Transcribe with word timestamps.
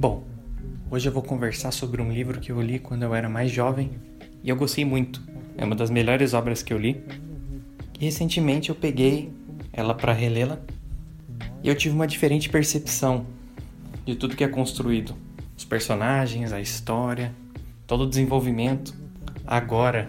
Bom, 0.00 0.22
hoje 0.92 1.08
eu 1.08 1.12
vou 1.12 1.24
conversar 1.24 1.72
sobre 1.72 2.00
um 2.00 2.12
livro 2.12 2.38
que 2.38 2.52
eu 2.52 2.62
li 2.62 2.78
quando 2.78 3.02
eu 3.02 3.12
era 3.12 3.28
mais 3.28 3.50
jovem 3.50 3.90
e 4.44 4.48
eu 4.48 4.54
gostei 4.54 4.84
muito. 4.84 5.20
É 5.56 5.64
uma 5.64 5.74
das 5.74 5.90
melhores 5.90 6.34
obras 6.34 6.62
que 6.62 6.72
eu 6.72 6.78
li. 6.78 7.02
E 7.98 8.04
recentemente 8.04 8.68
eu 8.68 8.76
peguei 8.76 9.32
ela 9.72 9.92
para 9.92 10.12
relê-la 10.12 10.60
e 11.64 11.68
eu 11.68 11.74
tive 11.74 11.96
uma 11.96 12.06
diferente 12.06 12.48
percepção 12.48 13.26
de 14.06 14.14
tudo 14.14 14.36
que 14.36 14.44
é 14.44 14.48
construído. 14.48 15.16
Os 15.56 15.64
personagens, 15.64 16.52
a 16.52 16.60
história, 16.60 17.34
todo 17.84 18.04
o 18.04 18.08
desenvolvimento. 18.08 18.94
Agora, 19.44 20.06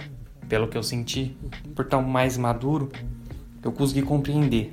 pelo 0.47 0.67
que 0.67 0.77
eu 0.77 0.83
senti, 0.83 1.35
por 1.73 1.85
estar 1.85 1.99
mais 1.99 2.37
maduro, 2.37 2.91
eu 3.63 3.71
consegui 3.71 4.03
compreender 4.03 4.71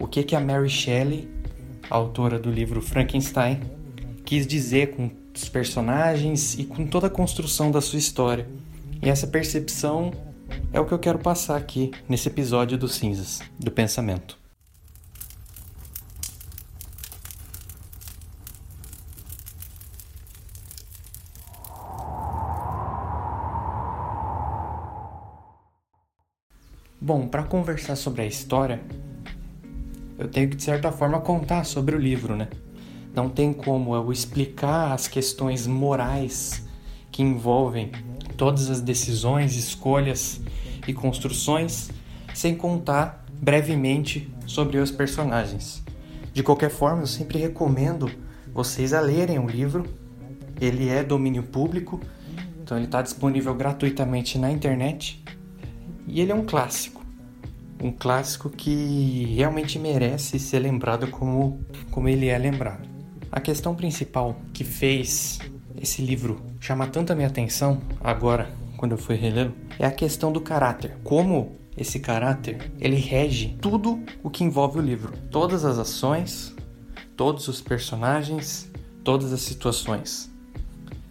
o 0.00 0.08
que 0.08 0.24
que 0.24 0.34
a 0.34 0.40
Mary 0.40 0.68
Shelley, 0.68 1.28
a 1.88 1.94
autora 1.94 2.40
do 2.40 2.50
livro 2.50 2.82
Frankenstein, 2.82 3.60
quis 4.32 4.46
dizer 4.46 4.96
com 4.96 5.10
os 5.34 5.46
personagens 5.50 6.58
e 6.58 6.64
com 6.64 6.86
toda 6.86 7.06
a 7.06 7.10
construção 7.10 7.70
da 7.70 7.82
sua 7.82 7.98
história. 7.98 8.48
E 9.02 9.10
essa 9.10 9.26
percepção 9.26 10.10
é 10.72 10.80
o 10.80 10.86
que 10.86 10.94
eu 10.94 10.98
quero 10.98 11.18
passar 11.18 11.54
aqui 11.54 11.90
nesse 12.08 12.28
episódio 12.28 12.78
dos 12.78 12.94
Cinzas, 12.94 13.40
do 13.58 13.70
Pensamento. 13.70 14.38
Bom, 26.98 27.28
para 27.28 27.42
conversar 27.42 27.96
sobre 27.96 28.22
a 28.22 28.26
história, 28.26 28.80
eu 30.18 30.26
tenho 30.26 30.48
que 30.48 30.56
de 30.56 30.62
certa 30.62 30.90
forma 30.90 31.20
contar 31.20 31.64
sobre 31.64 31.94
o 31.94 31.98
livro, 31.98 32.34
né? 32.34 32.48
Não 33.14 33.28
tem 33.28 33.52
como 33.52 33.94
eu 33.94 34.10
explicar 34.10 34.92
as 34.92 35.06
questões 35.06 35.66
morais 35.66 36.66
que 37.10 37.22
envolvem 37.22 37.92
todas 38.38 38.70
as 38.70 38.80
decisões, 38.80 39.54
escolhas 39.54 40.40
e 40.86 40.94
construções, 40.94 41.90
sem 42.34 42.54
contar 42.54 43.24
brevemente 43.30 44.32
sobre 44.46 44.78
os 44.78 44.90
personagens. 44.90 45.82
De 46.32 46.42
qualquer 46.42 46.70
forma, 46.70 47.02
eu 47.02 47.06
sempre 47.06 47.38
recomendo 47.38 48.10
vocês 48.52 48.94
a 48.94 49.00
lerem 49.00 49.38
o 49.38 49.46
livro. 49.46 49.84
Ele 50.58 50.88
é 50.88 51.04
domínio 51.04 51.42
público, 51.42 52.00
então 52.62 52.78
ele 52.78 52.86
está 52.86 53.02
disponível 53.02 53.54
gratuitamente 53.54 54.38
na 54.38 54.50
internet. 54.50 55.22
E 56.06 56.20
ele 56.20 56.32
é 56.32 56.34
um 56.34 56.46
clássico. 56.46 57.02
Um 57.82 57.92
clássico 57.92 58.48
que 58.48 59.34
realmente 59.36 59.78
merece 59.78 60.38
ser 60.38 60.60
lembrado 60.60 61.08
como, 61.08 61.60
como 61.90 62.08
ele 62.08 62.28
é 62.28 62.38
lembrado. 62.38 62.91
A 63.32 63.40
questão 63.40 63.74
principal 63.74 64.36
que 64.52 64.62
fez 64.62 65.38
esse 65.80 66.02
livro 66.02 66.42
chamar 66.60 66.90
tanta 66.90 67.14
minha 67.14 67.28
atenção 67.28 67.80
agora, 67.98 68.54
quando 68.76 68.92
eu 68.92 68.98
fui 68.98 69.16
relê-lo, 69.16 69.54
é 69.78 69.86
a 69.86 69.90
questão 69.90 70.30
do 70.30 70.38
caráter. 70.38 70.98
Como 71.02 71.56
esse 71.74 71.98
caráter, 71.98 72.70
ele 72.78 72.96
rege 72.96 73.56
tudo 73.58 74.04
o 74.22 74.28
que 74.28 74.44
envolve 74.44 74.78
o 74.78 74.82
livro. 74.82 75.14
Todas 75.30 75.64
as 75.64 75.78
ações, 75.78 76.54
todos 77.16 77.48
os 77.48 77.62
personagens, 77.62 78.70
todas 79.02 79.32
as 79.32 79.40
situações. 79.40 80.30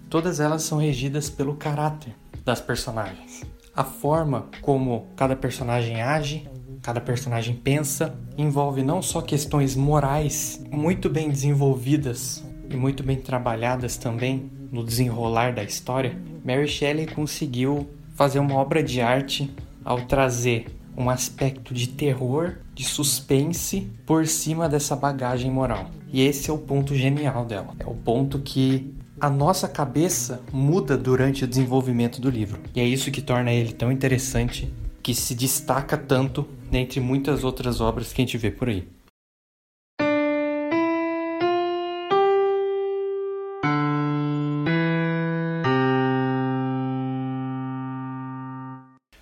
Todas 0.07 0.39
elas 0.39 0.61
são 0.61 0.77
regidas 0.77 1.27
pelo 1.27 1.55
caráter 1.55 2.15
das 2.45 2.61
personagens. 2.61 3.41
A 3.75 3.83
forma 3.83 4.47
como 4.61 5.07
cada 5.15 5.35
personagem 5.35 6.03
age, 6.03 6.47
cada 6.81 6.99
personagem 6.99 7.55
pensa, 7.55 8.15
envolve 8.37 8.83
não 8.83 9.01
só 9.01 9.21
questões 9.21 9.75
morais 9.75 10.61
muito 10.71 11.09
bem 11.09 11.29
desenvolvidas 11.29 12.43
e 12.69 12.75
muito 12.75 13.03
bem 13.03 13.17
trabalhadas 13.17 13.97
também 13.97 14.49
no 14.71 14.83
desenrolar 14.83 15.53
da 15.53 15.63
história, 15.63 16.17
Mary 16.43 16.67
Shelley 16.67 17.07
conseguiu 17.07 17.89
fazer 18.15 18.39
uma 18.39 18.55
obra 18.55 18.81
de 18.81 19.01
arte 19.01 19.53
ao 19.83 20.01
trazer 20.05 20.67
um 20.97 21.09
aspecto 21.09 21.73
de 21.73 21.87
terror, 21.87 22.57
de 22.73 22.83
suspense 22.83 23.89
por 24.05 24.27
cima 24.27 24.67
dessa 24.67 24.95
bagagem 24.95 25.51
moral. 25.51 25.89
E 26.11 26.21
esse 26.21 26.49
é 26.49 26.53
o 26.53 26.57
ponto 26.57 26.95
genial 26.95 27.45
dela. 27.45 27.73
É 27.79 27.85
o 27.85 27.95
ponto 27.95 28.39
que 28.39 28.93
a 29.19 29.29
nossa 29.29 29.67
cabeça 29.67 30.41
muda 30.51 30.97
durante 30.97 31.43
o 31.43 31.47
desenvolvimento 31.47 32.19
do 32.19 32.29
livro. 32.29 32.59
E 32.75 32.81
é 32.81 32.85
isso 32.85 33.11
que 33.11 33.21
torna 33.21 33.51
ele 33.51 33.71
tão 33.71 33.91
interessante 33.91 34.71
que 35.01 35.15
se 35.15 35.33
destaca 35.33 35.97
tanto 35.97 36.47
dentre 36.71 37.01
muitas 37.01 37.43
outras 37.43 37.81
obras 37.81 38.13
que 38.13 38.21
a 38.21 38.25
gente 38.25 38.37
vê 38.37 38.49
por 38.49 38.69
aí. 38.69 38.87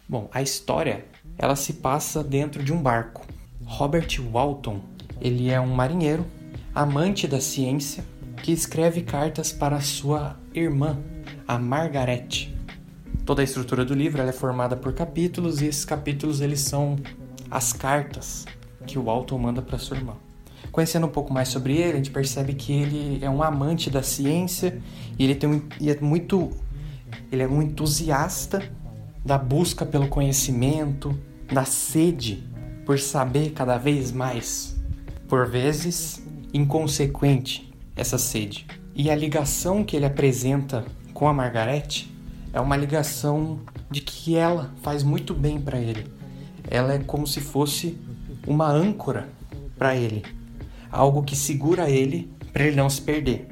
Bom, 0.08 0.30
a 0.32 0.44
história 0.44 1.06
ela 1.38 1.56
se 1.56 1.74
passa 1.74 2.24
dentro 2.24 2.64
de 2.64 2.72
um 2.72 2.82
barco. 2.82 3.26
Robert 3.66 4.08
Walton, 4.32 4.82
ele 5.20 5.50
é 5.50 5.60
um 5.60 5.74
marinheiro, 5.74 6.26
amante 6.74 7.28
da 7.28 7.42
ciência, 7.42 8.04
que 8.44 8.52
escreve 8.52 9.02
cartas 9.02 9.52
para 9.52 9.82
sua 9.82 10.38
irmã, 10.54 10.98
a 11.48 11.58
Margaret, 11.58 12.50
Toda 13.30 13.44
a 13.44 13.46
estrutura 13.46 13.86
do 13.86 13.94
livro 13.94 14.24
é 14.24 14.32
formada 14.32 14.76
por 14.76 14.92
capítulos 14.92 15.62
e 15.62 15.68
esses 15.68 15.86
capítulos 15.86 16.42
eles 16.42 16.62
são 16.62 16.96
as 17.50 17.74
cartas 17.74 18.46
que 18.86 18.98
o 18.98 19.04
Walton 19.04 19.38
manda 19.38 19.62
para 19.62 19.78
sua 19.78 19.98
irmã. 19.98 20.14
Conhecendo 20.72 21.08
um 21.08 21.10
pouco 21.10 21.34
mais 21.34 21.50
sobre 21.50 21.76
ele, 21.76 21.94
a 21.94 21.96
gente 21.96 22.12
percebe 22.12 22.54
que 22.54 22.72
ele 22.72 23.20
é 23.24 23.30
um 23.30 23.42
amante 23.42 23.90
da 23.90 24.04
ciência 24.04 24.82
e 25.18 25.24
ele 25.24 25.36
tem 25.36 25.50
um, 25.50 25.62
e 25.80 25.90
é 25.90 26.00
muito 26.00 26.52
ele 27.32 27.44
é 27.44 27.48
um 27.48 27.62
entusiasta 27.62 28.62
da 29.26 29.38
busca 29.38 29.86
pelo 29.86 30.08
conhecimento, 30.08 31.18
da 31.52 31.66
sede 31.66 32.44
por 32.86 33.00
saber 33.00 33.52
cada 33.52 33.78
vez 33.78 34.12
mais. 34.12 34.76
Por 35.28 35.48
vezes, 35.48 36.24
inconsequente 36.54 37.72
essa 37.96 38.18
sede. 38.18 38.66
E 38.96 39.10
a 39.10 39.16
ligação 39.16 39.84
que 39.84 39.96
ele 39.96 40.06
apresenta 40.06 40.86
com 41.14 41.28
a 41.28 41.34
Margarete 41.34 42.14
é 42.52 42.60
uma 42.60 42.76
ligação 42.76 43.60
de 43.90 44.02
que 44.02 44.36
ela 44.36 44.74
faz 44.82 45.04
muito 45.04 45.34
bem 45.34 45.60
para 45.60 45.80
ele. 45.80 46.19
Ela 46.72 46.94
é 46.94 47.00
como 47.00 47.26
se 47.26 47.42
fosse 47.42 47.98
uma 48.46 48.70
âncora 48.70 49.28
para 49.76 49.96
ele, 49.96 50.24
algo 50.92 51.24
que 51.24 51.36
segura 51.36 51.90
ele 51.90 52.32
para 52.54 52.66
ele 52.66 52.76
não 52.76 52.88
se 52.88 53.02
perder. 53.02 53.48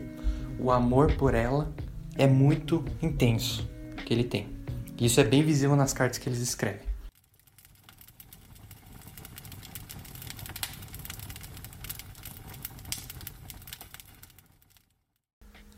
O 0.60 0.72
amor 0.72 1.14
por 1.14 1.34
ela 1.34 1.74
é 2.16 2.28
muito 2.28 2.86
intenso 3.02 3.68
que 4.06 4.14
ele 4.14 4.24
tem. 4.24 4.48
Isso 5.00 5.20
é 5.20 5.24
bem 5.24 5.44
visível 5.44 5.76
nas 5.76 5.94
cartas 5.94 6.20
que 6.20 6.30
eles 6.30 6.40
escrevem. 6.40 6.86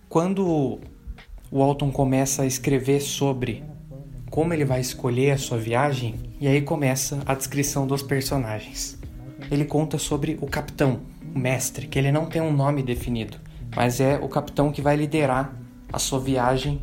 Quando 0.09 0.81
o 1.51 1.61
Alton 1.63 1.89
começa 1.89 2.41
a 2.41 2.45
escrever 2.45 2.99
sobre 2.99 3.63
como 4.29 4.53
ele 4.53 4.65
vai 4.65 4.79
escolher 4.79 5.31
a 5.31 5.37
sua 5.37 5.57
viagem 5.57 6.15
e 6.39 6.47
aí 6.47 6.61
começa 6.61 7.19
a 7.25 7.33
descrição 7.33 7.87
dos 7.87 8.01
personagens. 8.01 8.97
Ele 9.49 9.65
conta 9.65 9.97
sobre 9.97 10.37
o 10.41 10.47
capitão, 10.47 10.99
o 11.33 11.39
mestre, 11.39 11.87
que 11.87 11.97
ele 11.97 12.11
não 12.11 12.25
tem 12.25 12.41
um 12.41 12.53
nome 12.53 12.83
definido, 12.83 13.37
mas 13.75 13.99
é 13.99 14.17
o 14.17 14.27
capitão 14.27 14.71
que 14.71 14.81
vai 14.81 14.95
liderar 14.95 15.53
a 15.91 15.97
sua 15.97 16.19
viagem 16.19 16.81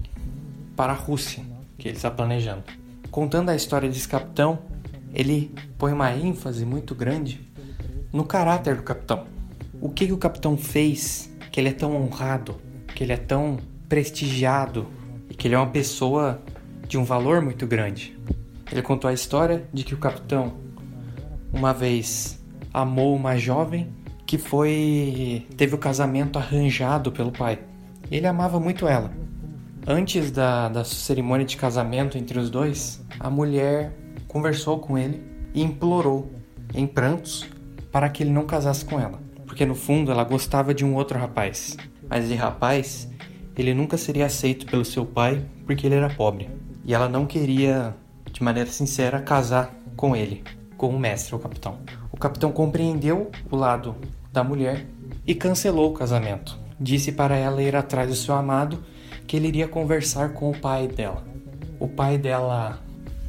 para 0.74 0.92
a 0.92 0.96
Rússia, 0.96 1.42
que 1.78 1.88
ele 1.88 1.96
está 1.96 2.10
planejando. 2.10 2.64
Contando 3.10 3.50
a 3.50 3.56
história 3.56 3.88
desse 3.88 4.08
capitão, 4.08 4.58
ele 5.14 5.54
põe 5.78 5.92
uma 5.92 6.12
ênfase 6.12 6.66
muito 6.66 6.94
grande 6.94 7.40
no 8.12 8.24
caráter 8.24 8.76
do 8.76 8.82
capitão. 8.82 9.26
O 9.80 9.88
que, 9.88 10.06
que 10.06 10.12
o 10.12 10.18
capitão 10.18 10.56
fez 10.56 11.30
que 11.52 11.60
ele 11.60 11.68
é 11.68 11.72
tão 11.72 11.96
honrado, 11.96 12.56
que 12.94 13.04
ele 13.04 13.12
é 13.12 13.16
tão 13.16 13.58
prestigiado 13.88 14.86
e 15.30 15.34
que 15.34 15.46
ele 15.46 15.54
é 15.54 15.58
uma 15.58 15.68
pessoa 15.68 16.42
de 16.88 16.98
um 16.98 17.04
valor 17.04 17.40
muito 17.40 17.66
grande. 17.66 18.18
Ele 18.70 18.82
contou 18.82 19.08
a 19.08 19.12
história 19.12 19.68
de 19.72 19.84
que 19.84 19.94
o 19.94 19.98
capitão 19.98 20.54
uma 21.52 21.72
vez 21.72 22.42
amou 22.72 23.14
uma 23.14 23.36
jovem 23.36 23.88
que 24.26 24.36
foi 24.36 25.46
teve 25.56 25.74
o 25.74 25.78
casamento 25.78 26.38
arranjado 26.38 27.12
pelo 27.12 27.30
pai. 27.30 27.60
Ele 28.10 28.26
amava 28.26 28.58
muito 28.58 28.86
ela. 28.86 29.12
Antes 29.86 30.30
da, 30.32 30.68
da 30.68 30.84
cerimônia 30.84 31.46
de 31.46 31.56
casamento 31.56 32.18
entre 32.18 32.38
os 32.38 32.50
dois, 32.50 33.04
a 33.20 33.30
mulher 33.30 33.92
conversou 34.26 34.80
com 34.80 34.98
ele 34.98 35.22
e 35.54 35.62
implorou, 35.62 36.30
em 36.74 36.86
prantos, 36.86 37.46
para 37.92 38.08
que 38.08 38.22
ele 38.22 38.30
não 38.30 38.44
casasse 38.44 38.84
com 38.84 38.98
ela, 38.98 39.20
porque 39.46 39.64
no 39.64 39.76
fundo 39.76 40.10
ela 40.10 40.24
gostava 40.24 40.74
de 40.74 40.84
um 40.84 40.94
outro 40.96 41.18
rapaz. 41.18 41.76
Mas 42.08 42.24
esse 42.24 42.34
rapaz 42.34 43.08
ele 43.56 43.72
nunca 43.72 43.96
seria 43.96 44.26
aceito 44.26 44.66
pelo 44.66 44.84
seu 44.84 45.06
pai 45.06 45.42
porque 45.64 45.86
ele 45.86 45.94
era 45.94 46.10
pobre. 46.10 46.50
E 46.86 46.94
ela 46.94 47.08
não 47.08 47.26
queria, 47.26 47.96
de 48.30 48.40
maneira 48.44 48.70
sincera, 48.70 49.20
casar 49.20 49.74
com 49.96 50.14
ele, 50.14 50.44
com 50.76 50.88
o 50.88 50.98
mestre, 50.98 51.34
o 51.34 51.38
capitão. 51.38 51.78
O 52.12 52.16
capitão 52.16 52.52
compreendeu 52.52 53.32
o 53.50 53.56
lado 53.56 53.96
da 54.32 54.44
mulher 54.44 54.86
e 55.26 55.34
cancelou 55.34 55.90
o 55.90 55.94
casamento. 55.94 56.56
disse 56.78 57.10
para 57.10 57.36
ela 57.36 57.60
ir 57.60 57.74
atrás 57.74 58.08
do 58.08 58.14
seu 58.14 58.36
amado, 58.36 58.84
que 59.26 59.36
ele 59.36 59.48
iria 59.48 59.66
conversar 59.66 60.34
com 60.34 60.48
o 60.48 60.56
pai 60.56 60.86
dela. 60.86 61.24
O 61.80 61.88
pai 61.88 62.18
dela 62.18 62.78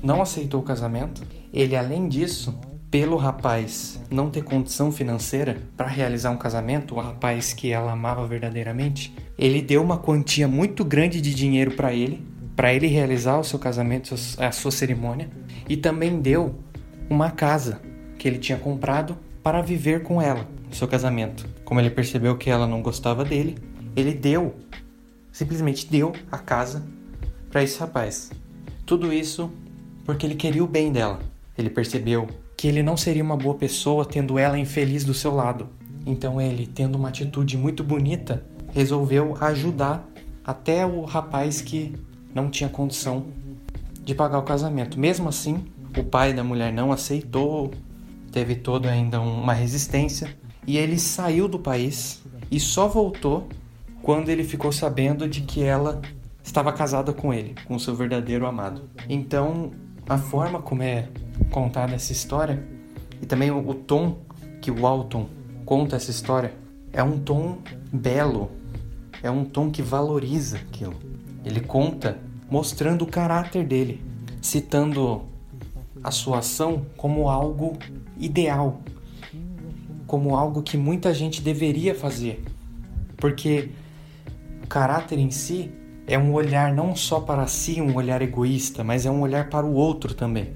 não 0.03 0.21
aceitou 0.21 0.59
o 0.59 0.63
casamento. 0.63 1.23
Ele, 1.51 1.75
além 1.75 2.07
disso, 2.07 2.53
pelo 2.91 3.17
rapaz 3.17 3.99
não 4.11 4.29
ter 4.29 4.43
condição 4.43 4.91
financeira 4.91 5.57
para 5.75 5.87
realizar 5.87 6.29
um 6.29 6.37
casamento, 6.37 6.93
o 6.93 6.99
rapaz 6.99 7.53
que 7.53 7.71
ela 7.71 7.93
amava 7.93 8.27
verdadeiramente, 8.27 9.15
ele 9.35 9.63
deu 9.63 9.81
uma 9.81 9.97
quantia 9.97 10.47
muito 10.47 10.85
grande 10.85 11.19
de 11.19 11.33
dinheiro 11.33 11.71
para 11.71 11.91
ele, 11.93 12.23
para 12.57 12.73
ele 12.73 12.87
realizar 12.87 13.37
o 13.37 13.43
seu 13.43 13.59
casamento, 13.59 14.15
a 14.39 14.51
sua 14.51 14.71
cerimônia, 14.71 15.29
e 15.69 15.77
também 15.77 16.19
deu 16.19 16.55
uma 17.07 17.29
casa 17.29 17.79
que 18.17 18.27
ele 18.27 18.39
tinha 18.39 18.57
comprado 18.57 19.15
para 19.43 19.61
viver 19.61 20.01
com 20.01 20.19
ela 20.19 20.47
no 20.67 20.73
seu 20.73 20.87
casamento. 20.87 21.47
Como 21.63 21.79
ele 21.79 21.91
percebeu 21.91 22.35
que 22.35 22.49
ela 22.49 22.65
não 22.65 22.81
gostava 22.81 23.23
dele, 23.23 23.59
ele 23.95 24.11
deu, 24.11 24.55
simplesmente 25.31 25.87
deu 25.87 26.13
a 26.31 26.39
casa 26.39 26.83
para 27.51 27.61
esse 27.61 27.79
rapaz. 27.79 28.31
Tudo 28.87 29.13
isso 29.13 29.51
porque 30.03 30.25
ele 30.25 30.35
queria 30.35 30.63
o 30.63 30.67
bem 30.67 30.91
dela. 30.91 31.19
Ele 31.55 31.69
percebeu 31.69 32.27
que 32.57 32.67
ele 32.67 32.81
não 32.81 32.97
seria 32.97 33.23
uma 33.23 33.37
boa 33.37 33.53
pessoa 33.53 34.03
tendo 34.03 34.39
ela 34.39 34.57
infeliz 34.57 35.03
do 35.03 35.13
seu 35.13 35.31
lado. 35.31 35.69
Então 36.07 36.41
ele, 36.41 36.65
tendo 36.65 36.95
uma 36.95 37.09
atitude 37.09 37.55
muito 37.55 37.83
bonita, 37.83 38.43
resolveu 38.73 39.37
ajudar 39.39 40.09
até 40.43 40.83
o 40.85 41.03
rapaz 41.03 41.61
que 41.61 41.93
não 42.33 42.49
tinha 42.49 42.69
condição 42.69 43.25
de 44.03 44.15
pagar 44.15 44.39
o 44.39 44.43
casamento. 44.43 44.99
Mesmo 44.99 45.27
assim, 45.29 45.65
o 45.97 46.03
pai 46.03 46.33
da 46.33 46.43
mulher 46.43 46.71
não 46.71 46.91
aceitou, 46.91 47.71
teve 48.31 48.55
toda 48.55 48.89
ainda 48.89 49.19
uma 49.19 49.53
resistência 49.53 50.35
e 50.65 50.77
ele 50.77 50.99
saiu 50.99 51.47
do 51.47 51.59
país 51.59 52.21
e 52.51 52.59
só 52.59 52.87
voltou 52.87 53.47
quando 54.01 54.29
ele 54.29 54.43
ficou 54.43 54.71
sabendo 54.71 55.27
de 55.27 55.41
que 55.41 55.63
ela 55.63 56.01
estava 56.43 56.71
casada 56.71 57.11
com 57.11 57.33
ele, 57.33 57.55
com 57.65 57.77
seu 57.77 57.95
verdadeiro 57.95 58.45
amado. 58.45 58.83
Então, 59.09 59.71
a 60.07 60.17
forma 60.17 60.61
como 60.61 60.83
é 60.83 61.09
contada 61.51 61.93
essa 61.93 62.11
história 62.11 62.65
e 63.21 63.25
também 63.25 63.51
o, 63.51 63.73
tom 63.73 64.19
que 64.61 64.71
Walton 64.71 65.27
conta 65.65 65.95
essa 65.95 66.11
história 66.11 66.53
é 66.93 67.03
um 67.03 67.19
tom 67.19 67.57
belo, 67.91 68.51
é 69.21 69.29
um 69.29 69.43
tom 69.43 69.69
que 69.69 69.81
valoriza 69.81 70.57
aquilo. 70.57 70.95
Ele 71.47 71.61
conta 71.61 72.17
mostrando 72.49 73.03
o 73.03 73.07
caráter 73.07 73.65
dele, 73.65 74.03
citando 74.41 75.21
a 76.03 76.11
sua 76.11 76.39
ação 76.39 76.85
como 76.97 77.29
algo 77.29 77.77
ideal, 78.17 78.81
como 80.05 80.35
algo 80.35 80.61
que 80.61 80.77
muita 80.77 81.13
gente 81.13 81.41
deveria 81.41 81.95
fazer, 81.95 82.43
porque 83.15 83.69
o 84.61 84.67
caráter 84.67 85.17
em 85.17 85.31
si 85.31 85.71
é 86.05 86.17
um 86.17 86.33
olhar 86.33 86.73
não 86.73 86.93
só 86.95 87.21
para 87.21 87.47
si, 87.47 87.81
um 87.81 87.95
olhar 87.95 88.21
egoísta, 88.21 88.83
mas 88.83 89.05
é 89.05 89.11
um 89.11 89.21
olhar 89.21 89.49
para 89.49 89.65
o 89.65 89.73
outro 89.73 90.13
também. 90.13 90.49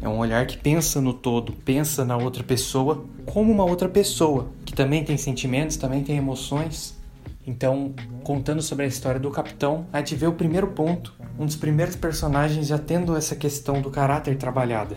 É 0.00 0.08
um 0.08 0.18
olhar 0.18 0.46
que 0.46 0.56
pensa 0.56 0.98
no 0.98 1.12
todo, 1.12 1.52
pensa 1.52 2.06
na 2.06 2.16
outra 2.16 2.42
pessoa 2.42 3.04
como 3.26 3.52
uma 3.52 3.64
outra 3.64 3.88
pessoa, 3.88 4.48
que 4.64 4.72
também 4.72 5.04
tem 5.04 5.18
sentimentos, 5.18 5.76
também 5.76 6.02
tem 6.02 6.16
emoções. 6.16 6.98
Então, 7.50 7.92
contando 8.22 8.62
sobre 8.62 8.84
a 8.84 8.88
história 8.88 9.18
do 9.18 9.28
capitão, 9.28 9.84
a 9.92 9.98
gente 9.98 10.14
vê 10.14 10.24
o 10.24 10.32
primeiro 10.32 10.68
ponto, 10.68 11.12
um 11.36 11.44
dos 11.44 11.56
primeiros 11.56 11.96
personagens 11.96 12.68
já 12.68 12.78
tendo 12.78 13.16
essa 13.16 13.34
questão 13.34 13.82
do 13.82 13.90
caráter 13.90 14.36
trabalhada. 14.36 14.96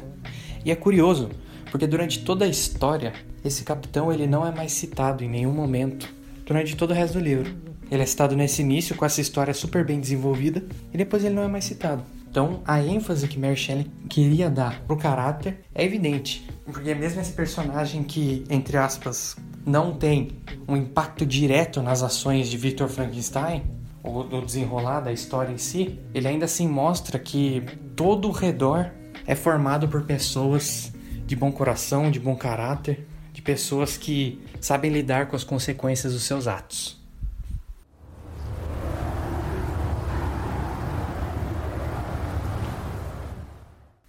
E 0.64 0.70
é 0.70 0.76
curioso, 0.76 1.32
porque 1.72 1.88
durante 1.88 2.24
toda 2.24 2.46
a 2.46 2.48
história, 2.48 3.12
esse 3.44 3.64
capitão 3.64 4.14
ele 4.14 4.28
não 4.28 4.46
é 4.46 4.52
mais 4.52 4.72
citado 4.72 5.24
em 5.24 5.30
nenhum 5.30 5.52
momento 5.52 6.08
durante 6.46 6.76
todo 6.76 6.92
o 6.92 6.94
resto 6.94 7.16
do 7.16 7.24
livro. 7.24 7.56
Ele 7.90 8.04
é 8.04 8.06
citado 8.06 8.36
nesse 8.36 8.62
início 8.62 8.96
com 8.96 9.04
essa 9.04 9.20
história 9.20 9.54
super 9.54 9.84
bem 9.84 10.00
desenvolvida 10.00 10.64
e 10.94 10.98
depois 10.98 11.26
ele 11.26 11.34
não 11.34 11.44
é 11.44 11.48
mais 11.48 11.66
citado. 11.66 12.04
Então, 12.34 12.64
a 12.66 12.82
ênfase 12.82 13.28
que 13.28 13.38
Mary 13.38 13.56
Shelley 13.56 13.92
queria 14.10 14.50
dar 14.50 14.82
pro 14.88 14.98
caráter 14.98 15.60
é 15.72 15.86
evidente, 15.86 16.44
porque 16.66 16.96
mesmo 16.96 17.22
esse 17.22 17.32
personagem 17.32 18.02
que, 18.02 18.44
entre 18.50 18.76
aspas, 18.76 19.38
não 19.64 19.94
tem 19.94 20.40
um 20.68 20.76
impacto 20.76 21.28
direto 21.28 21.80
nas 21.80 22.02
ações 22.02 22.50
de 22.50 22.58
Victor 22.58 22.90
Frankenstein, 22.90 23.62
ou 24.02 24.24
no 24.24 24.44
desenrolar 24.44 25.02
da 25.02 25.14
história 25.14 25.54
em 25.54 25.60
si, 25.60 26.00
ele 26.12 26.28
ainda 26.28 26.46
assim 26.46 26.68
mostra 26.68 27.20
que 27.20 27.64
todo 27.96 28.30
o 28.30 28.32
redor 28.32 28.90
é 29.28 29.36
formado 29.36 29.88
por 29.88 30.02
pessoas 30.02 30.92
de 31.28 31.36
bom 31.36 31.52
coração, 31.52 32.10
de 32.10 32.20
bom 32.20 32.36
caráter, 32.36 33.06
de 33.32 33.44
pessoas 33.44 33.96
que 33.96 34.42
sabem 34.60 34.90
lidar 34.90 35.28
com 35.28 35.36
as 35.36 35.44
consequências 35.44 36.14
dos 36.14 36.24
seus 36.24 36.48
atos. 36.48 37.03